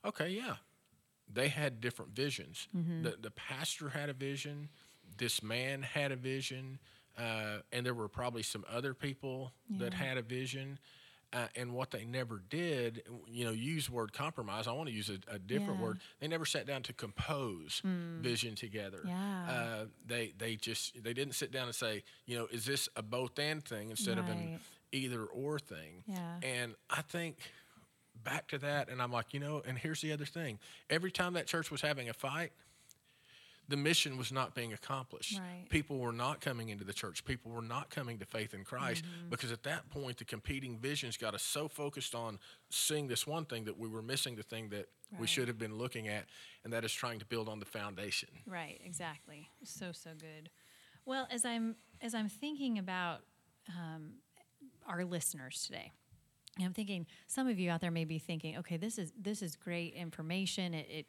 okay, 0.06 0.30
yeah, 0.30 0.56
they 1.32 1.48
had 1.48 1.82
different 1.82 2.16
visions. 2.16 2.68
Mm-hmm. 2.76 3.04
The 3.04 3.18
the 3.22 3.32
pastor 3.32 3.90
had 3.90 4.10
a 4.10 4.14
vision. 4.14 4.70
This 5.18 5.44
man 5.44 5.82
had 5.82 6.12
a 6.12 6.16
vision. 6.16 6.80
Uh, 7.18 7.60
and 7.74 7.86
there 7.86 7.94
were 7.94 8.08
probably 8.08 8.44
some 8.44 8.64
other 8.72 8.94
people 8.94 9.52
yeah. 9.70 9.80
that 9.80 9.94
had 9.94 10.18
a 10.18 10.22
vision. 10.22 10.80
Uh, 11.32 11.46
and 11.56 11.74
what 11.74 11.92
they 11.92 12.06
never 12.06 12.42
did, 12.50 13.04
you 13.28 13.46
know, 13.46 13.52
use 13.52 13.88
word 13.88 14.12
compromise. 14.12 14.68
I 14.68 14.72
want 14.72 14.90
to 14.90 14.96
use 14.96 15.12
a, 15.12 15.36
a 15.36 15.38
different 15.38 15.80
yeah. 15.80 15.86
word. 15.86 16.00
They 16.20 16.28
never 16.28 16.44
sat 16.44 16.66
down 16.66 16.82
to 16.84 16.94
compose 16.94 17.84
mm. 17.86 18.20
vision 18.22 18.56
together. 18.56 19.02
Yeah. 19.06 19.46
Uh, 19.48 19.86
they 20.08 20.34
they 20.40 20.56
just 20.56 21.04
they 21.04 21.14
didn't 21.14 21.36
sit 21.36 21.52
down 21.52 21.66
and 21.66 21.76
say, 21.76 22.04
you 22.26 22.36
know, 22.36 22.48
is 22.52 22.66
this 22.66 22.90
a 22.96 23.04
both 23.04 23.38
and 23.38 23.64
thing 23.64 23.92
instead 23.92 24.18
right. 24.18 24.28
of 24.28 24.36
an 24.36 24.60
either 24.92 25.24
or 25.26 25.60
thing. 25.60 26.04
Yeah. 26.08 26.40
And 26.42 26.74
I 26.90 27.04
think 27.04 27.38
back 28.24 28.48
to 28.50 28.58
that, 28.60 28.90
and 28.90 29.02
I'm 29.02 29.12
like, 29.12 29.34
you 29.34 29.40
know, 29.40 29.62
and 29.66 29.78
here's 29.78 30.02
the 30.02 30.12
other 30.12 30.26
thing. 30.26 30.60
Every 30.90 31.12
time 31.12 31.34
that 31.34 31.48
church 31.48 31.72
was 31.72 31.82
having 31.82 32.10
a 32.10 32.14
fight, 32.14 32.52
the 33.70 33.78
mission 33.78 34.18
was 34.18 34.32
not 34.32 34.56
being 34.56 34.74
accomplished. 34.74 35.40
Right. 35.40 35.70
People 35.70 36.00
were 36.00 36.12
not 36.12 36.42
coming 36.42 36.70
into 36.70 36.84
the 36.84 36.92
church. 36.92 37.24
People 37.24 37.52
were 37.52 37.62
not 37.62 37.90
coming 37.90 38.18
to 38.18 38.26
faith 38.26 38.54
in 38.54 38.64
Christ 38.64 39.06
mm-hmm. 39.06 39.30
because 39.30 39.52
at 39.52 39.64
that 39.64 39.90
point, 39.90 40.18
the 40.18 40.26
competing 40.26 40.78
visions 40.78 41.16
got 41.16 41.36
us 41.36 41.44
so 41.44 41.68
focused 41.68 42.16
on 42.16 42.40
seeing 42.70 43.08
this 43.08 43.28
one 43.28 43.46
thing 43.46 43.66
that 43.66 43.78
we 43.78 43.88
were 43.88 44.02
missing 44.02 44.36
the 44.36 44.44
thing 44.44 44.70
that 44.70 44.90
right. 45.12 45.22
we 45.22 45.28
should 45.28 45.48
have 45.48 45.60
been 45.60 45.78
looking 45.78 46.08
at, 46.08 46.26
and 46.64 46.74
that 46.74 46.84
is 46.84 46.92
trying 46.92 47.20
to 47.20 47.26
build 47.26 47.48
on 47.48 47.60
the 47.60 47.66
foundation. 47.66 48.30
Right. 48.46 48.82
Exactly. 48.84 49.50
So 49.64 49.92
so 49.92 50.12
good. 50.20 50.50
Well, 51.06 51.28
as 51.32 51.46
I'm 51.46 51.76
as 52.02 52.16
I'm 52.16 52.28
thinking 52.28 52.80
about 52.80 53.22
um, 53.70 54.14
our 54.88 55.06
listeners 55.06 55.64
today. 55.66 55.92
I'm 56.60 56.74
thinking 56.74 57.06
some 57.28 57.48
of 57.48 57.60
you 57.60 57.70
out 57.70 57.80
there 57.80 57.92
may 57.92 58.04
be 58.04 58.20
thinking, 58.20 58.58
okay, 58.58 58.76
this 58.76 58.98
is 58.98 59.14
this 59.18 59.42
is 59.42 59.56
great 59.56 59.94
information. 59.94 60.74
It, 60.74 60.88
it 60.90 61.06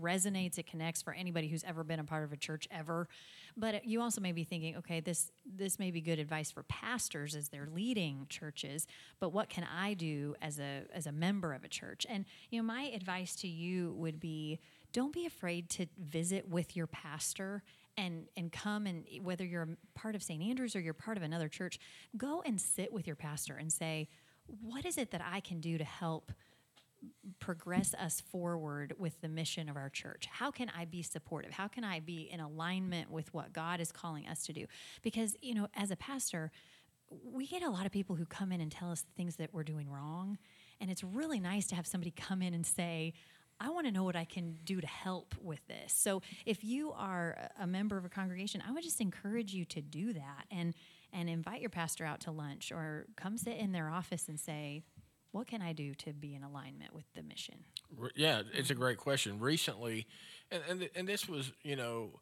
resonates, 0.00 0.58
it 0.58 0.66
connects 0.66 1.02
for 1.02 1.12
anybody 1.12 1.48
who's 1.48 1.64
ever 1.64 1.84
been 1.84 2.00
a 2.00 2.04
part 2.04 2.24
of 2.24 2.32
a 2.32 2.36
church 2.36 2.66
ever. 2.70 3.08
But 3.56 3.84
you 3.84 4.00
also 4.00 4.20
may 4.20 4.32
be 4.32 4.44
thinking, 4.44 4.76
okay, 4.76 5.00
this 5.00 5.30
this 5.46 5.78
may 5.78 5.90
be 5.90 6.00
good 6.00 6.18
advice 6.18 6.50
for 6.50 6.62
pastors 6.64 7.36
as 7.36 7.48
they're 7.48 7.68
leading 7.72 8.26
churches, 8.28 8.86
but 9.20 9.30
what 9.30 9.48
can 9.48 9.64
I 9.64 9.94
do 9.94 10.34
as 10.42 10.58
a 10.58 10.82
as 10.92 11.06
a 11.06 11.12
member 11.12 11.52
of 11.52 11.64
a 11.64 11.68
church? 11.68 12.06
And 12.08 12.24
you 12.50 12.60
know, 12.60 12.66
my 12.66 12.84
advice 12.94 13.36
to 13.36 13.48
you 13.48 13.92
would 13.92 14.20
be 14.20 14.60
don't 14.92 15.12
be 15.12 15.26
afraid 15.26 15.68
to 15.70 15.86
visit 15.98 16.48
with 16.48 16.76
your 16.76 16.86
pastor 16.86 17.62
and 17.96 18.26
and 18.36 18.50
come 18.50 18.86
and 18.86 19.04
whether 19.22 19.44
you're 19.44 19.68
part 19.94 20.14
of 20.14 20.22
St. 20.22 20.42
Andrews 20.42 20.74
or 20.74 20.80
you're 20.80 20.94
part 20.94 21.16
of 21.16 21.22
another 21.22 21.48
church, 21.48 21.78
go 22.16 22.42
and 22.44 22.60
sit 22.60 22.92
with 22.92 23.06
your 23.06 23.16
pastor 23.16 23.56
and 23.56 23.72
say, 23.72 24.08
what 24.46 24.84
is 24.84 24.98
it 24.98 25.10
that 25.12 25.22
I 25.24 25.40
can 25.40 25.60
do 25.60 25.78
to 25.78 25.84
help 25.84 26.32
progress 27.40 27.94
us 27.94 28.20
forward 28.20 28.94
with 28.98 29.20
the 29.20 29.28
mission 29.28 29.68
of 29.68 29.76
our 29.76 29.88
church? 29.88 30.26
How 30.30 30.50
can 30.50 30.70
I 30.76 30.84
be 30.84 31.02
supportive? 31.02 31.52
How 31.52 31.68
can 31.68 31.84
I 31.84 32.00
be 32.00 32.28
in 32.30 32.40
alignment 32.40 33.10
with 33.10 33.32
what 33.32 33.52
God 33.52 33.80
is 33.80 33.92
calling 33.92 34.26
us 34.26 34.44
to 34.46 34.52
do? 34.52 34.66
Because, 35.02 35.36
you 35.40 35.54
know, 35.54 35.68
as 35.74 35.90
a 35.90 35.96
pastor, 35.96 36.50
we 37.24 37.46
get 37.46 37.62
a 37.62 37.70
lot 37.70 37.86
of 37.86 37.92
people 37.92 38.16
who 38.16 38.26
come 38.26 38.52
in 38.52 38.60
and 38.60 38.70
tell 38.70 38.90
us 38.90 39.04
things 39.16 39.36
that 39.36 39.52
we're 39.52 39.64
doing 39.64 39.90
wrong. 39.90 40.38
And 40.80 40.90
it's 40.90 41.04
really 41.04 41.40
nice 41.40 41.66
to 41.68 41.74
have 41.74 41.86
somebody 41.86 42.10
come 42.10 42.42
in 42.42 42.54
and 42.54 42.66
say, 42.66 43.12
I 43.60 43.70
want 43.70 43.86
to 43.86 43.92
know 43.92 44.04
what 44.04 44.16
I 44.16 44.24
can 44.24 44.58
do 44.64 44.80
to 44.80 44.86
help 44.86 45.34
with 45.40 45.64
this. 45.68 45.92
So 45.92 46.22
if 46.44 46.64
you 46.64 46.92
are 46.92 47.50
a 47.60 47.66
member 47.66 47.96
of 47.96 48.04
a 48.04 48.08
congregation, 48.08 48.62
I 48.66 48.72
would 48.72 48.82
just 48.82 49.00
encourage 49.00 49.54
you 49.54 49.64
to 49.66 49.80
do 49.80 50.12
that 50.12 50.46
and 50.50 50.74
and 51.12 51.30
invite 51.30 51.60
your 51.60 51.70
pastor 51.70 52.04
out 52.04 52.18
to 52.18 52.32
lunch 52.32 52.72
or 52.72 53.06
come 53.16 53.38
sit 53.38 53.56
in 53.56 53.70
their 53.70 53.88
office 53.88 54.28
and 54.28 54.38
say, 54.38 54.82
what 55.34 55.48
can 55.48 55.60
I 55.60 55.72
do 55.72 55.94
to 55.96 56.12
be 56.12 56.36
in 56.36 56.44
alignment 56.44 56.94
with 56.94 57.06
the 57.16 57.22
mission? 57.22 57.56
Yeah, 58.14 58.42
it's 58.52 58.70
a 58.70 58.72
mm-hmm. 58.72 58.82
great 58.82 58.98
question. 58.98 59.40
Recently, 59.40 60.06
and 60.48 60.62
and, 60.68 60.88
and 60.94 61.08
this 61.08 61.28
was 61.28 61.52
you 61.64 61.74
know 61.74 62.20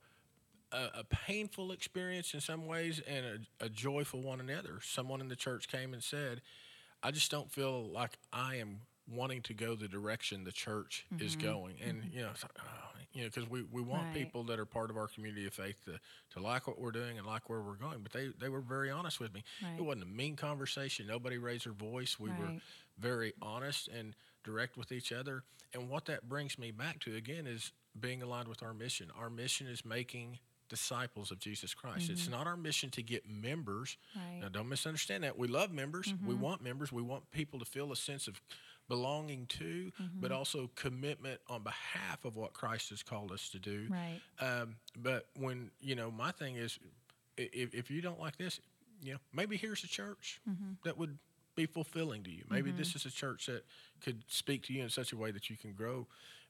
a, 0.73 1.01
a 1.01 1.05
painful 1.05 1.73
experience 1.73 2.33
in 2.33 2.41
some 2.41 2.67
ways 2.67 3.03
and 3.07 3.47
a, 3.61 3.67
a 3.67 3.69
joyful 3.69 4.23
one 4.23 4.41
another. 4.41 4.79
Someone 4.83 5.21
in 5.21 5.29
the 5.29 5.37
church 5.37 5.69
came 5.69 5.93
and 5.93 6.03
said, 6.03 6.41
"I 7.03 7.11
just 7.11 7.31
don't 7.31 7.53
feel 7.53 7.87
like 7.87 8.17
I 8.33 8.57
am." 8.57 8.81
Wanting 9.11 9.43
to 9.43 9.55
go 9.55 9.75
the 9.75 9.89
direction 9.89 10.45
the 10.45 10.53
church 10.53 11.07
mm-hmm. 11.13 11.25
is 11.25 11.37
going 11.37 11.77
and 11.85 12.03
mm-hmm. 12.03 12.17
you 12.17 12.23
know 12.23 12.31
oh, 12.59 12.93
you 13.15 13.23
know, 13.23 13.29
because 13.29 13.49
we, 13.49 13.65
we 13.71 13.83
want 13.83 14.05
right. 14.05 14.15
people 14.15 14.43
that 14.45 14.59
are 14.59 14.65
part 14.65 14.91
of 14.91 14.97
our 14.97 15.07
community 15.07 15.47
of 15.47 15.53
faith 15.53 15.77
to, 15.85 15.99
to 16.33 16.41
like 16.41 16.67
what 16.67 16.81
we're 16.81 16.93
doing 16.93 17.19
and 17.19 17.27
like 17.27 17.51
where 17.51 17.61
we're 17.61 17.75
going. 17.75 17.99
But 18.03 18.13
they, 18.13 18.31
they 18.41 18.49
were 18.49 18.61
very 18.61 18.91
honest 18.91 19.21
with 19.21 19.35
me. 19.35 19.45
Right. 19.63 19.75
It 19.79 19.83
wasn't 19.83 20.05
a 20.05 20.09
mean 20.09 20.37
conversation. 20.37 21.07
Nobody 21.07 21.37
raised 21.37 21.67
their 21.67 21.75
voice. 21.75 22.19
We 22.19 22.31
right. 22.31 22.41
were 22.41 22.49
very 22.99 23.35
honest 23.43 23.89
and 23.89 24.15
direct 24.45 24.77
with 24.77 24.93
each 24.93 25.13
other. 25.13 25.43
And 25.75 25.89
what 25.91 26.07
that 26.07 26.29
brings 26.29 26.59
me 26.59 26.71
back 26.71 27.01
to, 27.01 27.15
again, 27.15 27.47
is 27.47 27.73
being 27.99 28.23
aligned 28.23 28.49
with 28.49 28.63
our 28.63 28.73
mission. 28.73 29.09
Our 29.19 29.29
mission 29.29 29.67
is 29.67 29.85
making 29.85 30.39
disciples 30.71 31.31
of 31.31 31.39
Jesus 31.39 31.75
Christ. 31.75 32.05
Mm-hmm. 32.05 32.13
It's 32.13 32.31
not 32.31 32.47
our 32.47 32.57
mission 32.57 32.89
to 32.91 33.03
get 33.03 33.29
members. 33.29 33.99
Now, 34.41 34.49
don't 34.49 34.71
misunderstand 34.71 35.23
that. 35.25 35.39
We 35.39 35.49
love 35.49 35.71
members. 35.71 36.07
Mm-hmm. 36.07 36.27
We 36.27 36.35
want 36.35 36.63
members. 36.63 36.91
We 36.91 37.03
want 37.03 37.31
people 37.31 37.59
to 37.59 37.67
feel 37.67 37.93
a 37.93 37.97
sense 37.97 38.27
of 38.27 38.41
belonging 38.89 39.47
to, 39.47 39.93
mm-hmm. 40.01 40.21
but 40.21 40.33
also 40.33 40.71
commitment 40.75 41.41
on 41.49 41.63
behalf 41.63 42.25
of 42.25 42.37
what 42.37 42.53
Christ 42.53 42.91
has 42.91 43.03
called 43.03 43.33
us 43.33 43.49
to 43.51 43.59
do. 43.59 43.89
Right. 43.89 44.21
Um, 44.41 44.77
but 44.97 45.27
when 45.39 45.71
you 45.81 45.95
know, 45.95 46.11
my 46.11 46.31
thing 46.33 46.57
is, 46.57 46.79
if, 47.37 47.75
if 47.75 47.91
you 47.91 48.01
don't 48.03 48.21
like 48.21 48.37
this, 48.37 48.61
you 49.03 49.15
know, 49.15 49.19
maybe 49.33 49.57
here's 49.57 49.85
a 49.85 49.89
church 49.89 50.41
mm-hmm. 50.49 50.73
that 50.85 50.97
would 50.99 51.19
be 51.55 51.67
fulfilling 51.67 52.23
to 52.25 52.31
you. 52.31 52.45
Maybe 52.51 52.71
mm-hmm. 52.71 52.79
this 52.79 52.95
is 52.95 53.05
a 53.05 53.11
church 53.11 53.47
that 53.47 53.65
could 54.03 54.23
speak 54.29 54.65
to 54.65 54.73
you 54.73 54.83
in 54.83 54.91
such 54.91 55.13
a 55.13 55.17
way 55.17 55.31
that 55.31 55.51
you 55.51 55.57
can 55.57 55.73
grow 55.73 56.07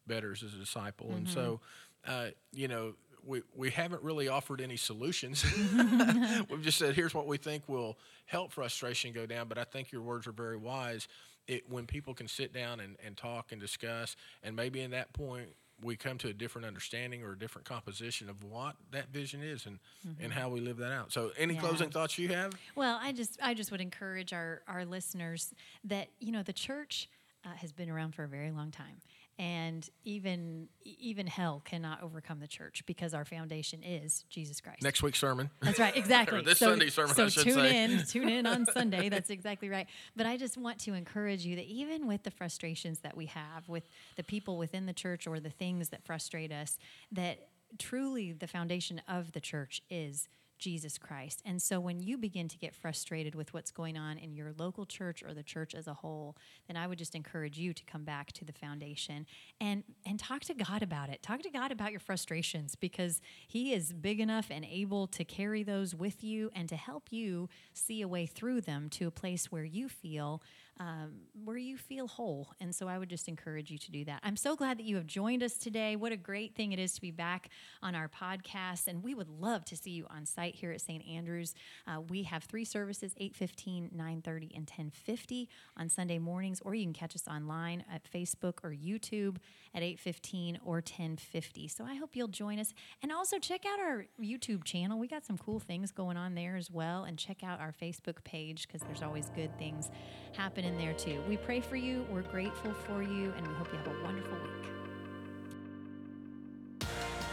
better 0.07 0.33
as 0.33 0.43
a 0.43 0.47
disciple. 0.47 1.13
And 1.13 1.29
so, 1.29 1.61
mm-hmm. 2.07 2.27
uh, 2.27 2.31
you 2.53 2.69
know, 2.69 2.95
we, 3.25 3.43
we 3.55 3.71
haven't 3.71 4.03
really 4.03 4.29
offered 4.29 4.61
any 4.61 4.77
solutions. 4.77 5.45
We've 6.51 6.63
just 6.63 6.79
said, 6.79 6.95
here's 6.95 7.15
what 7.15 7.27
we 7.27 7.37
think 7.37 7.69
will 7.69 7.99
help 8.27 8.53
frustration 8.53 9.13
go 9.13 9.27
down. 9.27 9.49
But 9.49 9.59
I 9.59 9.65
think 9.65 9.93
your 9.93 10.03
words 10.03 10.27
are 10.27 10.33
very 10.33 10.57
wise 10.57 11.09
it, 11.49 11.69
when 11.71 11.87
people 11.87 12.15
can 12.15 12.29
sit 12.29 12.53
down 12.53 12.81
and, 12.81 12.97
and 13.05 13.17
talk 13.17 13.53
and 13.53 13.61
discuss, 13.61 14.17
and 14.43 14.55
maybe 14.57 14.81
in 14.81 14.91
that 14.93 15.13
point 15.13 15.49
we 15.83 15.97
come 15.97 16.17
to 16.19 16.29
a 16.29 16.33
different 16.33 16.65
understanding 16.67 17.25
or 17.25 17.33
a 17.33 17.39
different 17.39 17.67
composition 17.67 18.29
of 18.31 18.45
what 18.45 18.77
that 18.93 19.09
vision 19.09 19.43
is 19.43 19.67
and, 19.67 19.81
and 20.21 20.33
how 20.33 20.49
we 20.49 20.61
live 20.61 20.77
that 20.77 20.93
out. 20.93 21.11
So, 21.13 21.31
any 21.37 21.55
Mm-hmm. 21.55 21.63
Yeah. 21.65 21.69
closing 21.69 21.91
thoughts 21.91 22.19
you 22.19 22.29
have? 22.29 22.53
Well, 22.77 22.99
I 23.03 23.11
just 23.13 23.39
I 23.43 23.55
just 23.55 23.71
would 23.73 23.81
encourage 23.81 24.33
our 24.33 24.63
our 24.69 24.85
listeners 24.85 25.53
that 25.85 26.09
you 26.21 26.31
know 26.31 26.43
the 26.45 26.53
church 26.53 27.09
uh, 27.45 27.49
has 27.57 27.73
been 27.73 27.91
around 27.91 28.15
for 28.15 28.23
a 28.23 28.29
very 28.29 28.53
long 28.53 28.71
time, 28.71 29.01
and 29.39 29.89
even 30.05 30.69
even 30.85 31.27
hell 31.27 31.63
cannot 31.65 32.03
overcome 32.03 32.41
the 32.41 32.47
church 32.47 32.83
because 32.87 33.15
our 33.15 33.25
foundation 33.25 33.83
is 33.83 34.25
Jesus 34.29 34.61
Christ. 34.61 34.83
Next 34.83 35.03
week's 35.03 35.19
sermon. 35.19 35.51
That's 35.61 35.79
right, 35.79 35.97
exactly. 35.97 36.43
this 36.43 36.59
so, 36.59 36.71
Sunday's 36.71 36.95
sermon, 36.95 37.15
so 37.15 37.25
I 37.25 37.29
should 37.29 37.45
tune 37.45 37.55
say. 37.55 37.85
in, 37.85 38.03
tune 38.09 38.29
in 38.29 38.47
on 38.47 38.67
Sunday. 38.67 39.09
That's 39.09 39.31
exactly 39.31 39.69
right. 39.69 39.87
But 40.15 40.27
I 40.27 40.37
just 40.37 40.57
want 40.57 40.79
to 40.81 40.95
encourage 40.95 41.45
you 41.45 41.57
that 41.57 41.67
even 41.67 42.07
with 42.07 42.23
the 42.23 42.31
frustrations 42.31 43.01
that 43.01 43.17
we 43.17 43.27
have 43.27 43.69
with 43.69 43.85
the 44.17 44.25
people 44.25 44.59
within 44.59 44.87
the 44.87 44.93
church 44.93 45.27
or 45.27 45.41
the 45.41 45.51
things 45.51 45.89
that 45.91 46.05
frustrate 46.05 46.53
us, 46.53 46.79
that 47.11 47.49
truly 47.79 48.33
the 48.33 48.47
foundation 48.47 49.01
of 49.09 49.33
the 49.33 49.41
church 49.41 49.83
is 49.91 50.29
Jesus 50.63 50.97
Christ. 50.97 51.43
And 51.45 51.61
so 51.61 51.81
when 51.81 51.99
you 51.99 52.17
begin 52.17 52.47
to 52.47 52.57
get 52.57 52.73
frustrated 52.73 53.35
with 53.35 53.53
what's 53.53 53.73
going 53.73 53.99
on 53.99 54.17
in 54.17 54.33
your 54.33 54.53
local 54.57 54.87
church 54.87 55.21
or 55.21 55.35
the 55.35 55.43
church 55.43 55.75
as 55.75 55.89
a 55.89 55.95
whole, 55.95 56.37
then 56.69 56.77
I 56.77 56.87
would 56.87 56.99
just 56.99 57.17
encourage 57.17 57.59
you 57.59 57.75
to 57.75 57.85
come 57.85 58.05
back 58.05 58.31
to 58.33 58.45
the 58.45 58.53
foundation 58.53 59.27
and 59.61 59.83
and 60.07 60.21
talk 60.21 60.43
to 60.43 60.55
God 60.55 60.83
about 60.83 61.09
it. 61.09 61.21
Talk 61.21 61.43
to 61.43 61.51
God 61.51 61.73
about 61.73 61.91
your 61.91 61.99
frustrations 61.99 62.77
because 62.77 63.21
he 63.49 63.75
is 63.75 63.93
big 63.93 64.21
enough 64.21 64.47
and 64.51 64.65
able 64.65 65.09
to 65.09 65.25
carry 65.25 65.65
those 65.65 65.97
with 65.97 66.23
you 66.23 66.49
and 66.55 66.69
to 66.69 66.77
help 66.77 67.09
you 67.11 67.49
see 67.73 68.01
a 68.01 68.07
way 68.07 68.25
through 68.27 68.61
them 68.61 68.89
to 68.91 69.09
a 69.09 69.11
place 69.11 69.51
where 69.51 69.65
you 69.65 69.89
feel 69.89 70.41
um, 70.83 71.13
where 71.45 71.57
you 71.57 71.79
feel 71.79 72.09
whole. 72.09 72.49
And 72.61 72.75
so 72.75 72.89
I 72.89 72.99
would 72.99 73.09
just 73.09 73.29
encourage 73.29 73.71
you 73.71 73.79
to 73.79 73.93
do 73.93 74.05
that. 74.07 74.19
I'm 74.25 74.37
so 74.37 74.57
glad 74.57 74.79
that 74.79 74.85
you 74.85 74.97
have 74.97 75.07
joined 75.07 75.45
us 75.45 75.55
today. 75.55 75.95
What 75.95 76.11
a 76.11 76.17
great 76.17 76.57
thing 76.57 76.73
it 76.73 76.81
is 76.81 76.93
to 76.95 77.01
be 77.01 77.13
back 77.13 77.51
on 77.85 77.95
our 77.95 78.09
podcast. 78.09 78.89
And 78.89 79.01
we 79.01 79.15
would 79.15 79.29
love 79.29 79.65
to 79.67 79.77
see 79.77 79.93
you 79.93 80.07
on 80.11 80.27
site 80.27 80.57
here 80.57 80.73
at 80.73 80.81
St. 80.81 81.07
Andrews. 81.07 81.55
Uh, 81.87 82.01
we 82.01 82.25
have 82.25 82.43
three 82.43 82.65
services, 82.65 83.15
815, 83.17 83.91
930, 83.93 84.47
and 84.57 84.69
1050 84.69 85.49
on 85.77 85.89
Sunday 85.89 86.19
mornings, 86.19 86.61
or 86.65 86.75
you 86.75 86.85
can 86.85 86.93
catch 86.93 87.15
us 87.15 87.29
online 87.29 87.85
at 87.93 88.03
Facebook 88.11 88.55
or 88.65 88.71
YouTube 88.71 89.37
at 89.75 89.85
815 89.85 90.59
or 90.65 90.77
1050. 90.77 91.69
So 91.69 91.85
I 91.85 91.95
hope 91.95 92.17
you'll 92.17 92.27
join 92.27 92.59
us. 92.59 92.75
And 93.05 93.13
also 93.13 93.39
check 93.39 93.65
out 93.73 93.79
our 93.79 94.07
YouTube 94.21 94.65
channel. 94.65 94.99
We 94.99 95.07
got 95.07 95.25
some 95.25 95.39
cool 95.39 95.61
things 95.61 95.93
going 95.93 96.17
on 96.17 96.35
there 96.35 96.57
as 96.57 96.73
well. 96.73 97.05
And 97.05 97.17
check 97.17 97.45
out 97.45 97.61
our 97.61 97.73
Facebook 97.73 98.25
page 98.25 98.67
because 98.67 98.81
there's 98.81 99.03
always 99.03 99.31
good 99.37 99.57
things 99.61 99.89
happening 100.33 100.72
there 100.77 100.95
too. 100.95 101.21
We 101.29 101.37
pray 101.37 101.61
for 101.61 101.77
you. 101.77 102.07
We're 102.11 102.23
grateful 102.23 102.73
for 102.73 103.03
you. 103.03 103.33
And 103.37 103.47
we 103.47 103.55
hope 103.55 103.73
you 103.73 103.79
have 103.79 103.87
a 103.87 104.03
wonderful 104.03 104.33
week. 104.43 104.63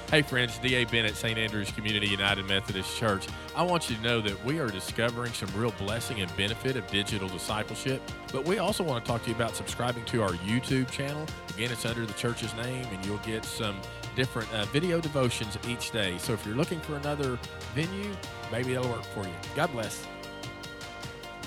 Hey, 0.10 0.24
friends, 0.24 0.58
D.A. 0.58 0.86
Bennett, 0.86 1.16
St. 1.16 1.38
Andrews 1.38 1.70
Community 1.70 2.08
United 2.08 2.48
Methodist 2.48 2.98
Church. 2.98 3.28
I 3.56 3.62
want 3.62 3.92
you 3.92 3.96
to 3.96 4.02
know 4.02 4.22
that 4.22 4.44
we 4.44 4.58
are 4.58 4.68
discovering 4.68 5.32
some 5.34 5.50
real 5.56 5.70
blessing 5.78 6.20
and 6.20 6.36
benefit 6.36 6.76
of 6.76 6.88
digital 6.88 7.30
discipleship, 7.30 8.02
but 8.34 8.44
we 8.44 8.58
also 8.58 8.84
want 8.84 9.06
to 9.06 9.12
talk 9.12 9.22
to 9.22 9.30
you 9.30 9.36
about 9.36 9.56
subscribing 9.56 10.04
to 10.06 10.24
our 10.24 10.32
YouTube 10.32 10.90
channel. 10.90 11.28
Again, 11.50 11.72
it's 11.72 11.86
under 11.86 12.08
the 12.08 12.14
church's 12.14 12.52
name, 12.56 12.88
and 12.92 13.06
you'll 13.06 13.20
get 13.20 13.46
some 13.46 13.80
different 14.16 14.52
uh, 14.52 14.66
video 14.66 15.00
devotions 15.00 15.60
each 15.68 15.92
day. 15.92 16.18
So 16.18 16.34
if 16.34 16.44
you're 16.44 16.56
looking 16.56 16.80
for 16.80 16.96
another 16.96 17.38
venue, 17.76 18.12
maybe 18.52 18.74
that'll 18.74 18.90
work 18.90 19.04
for 19.04 19.26
you. 19.26 19.34
God 19.56 19.72
bless. 19.74 20.08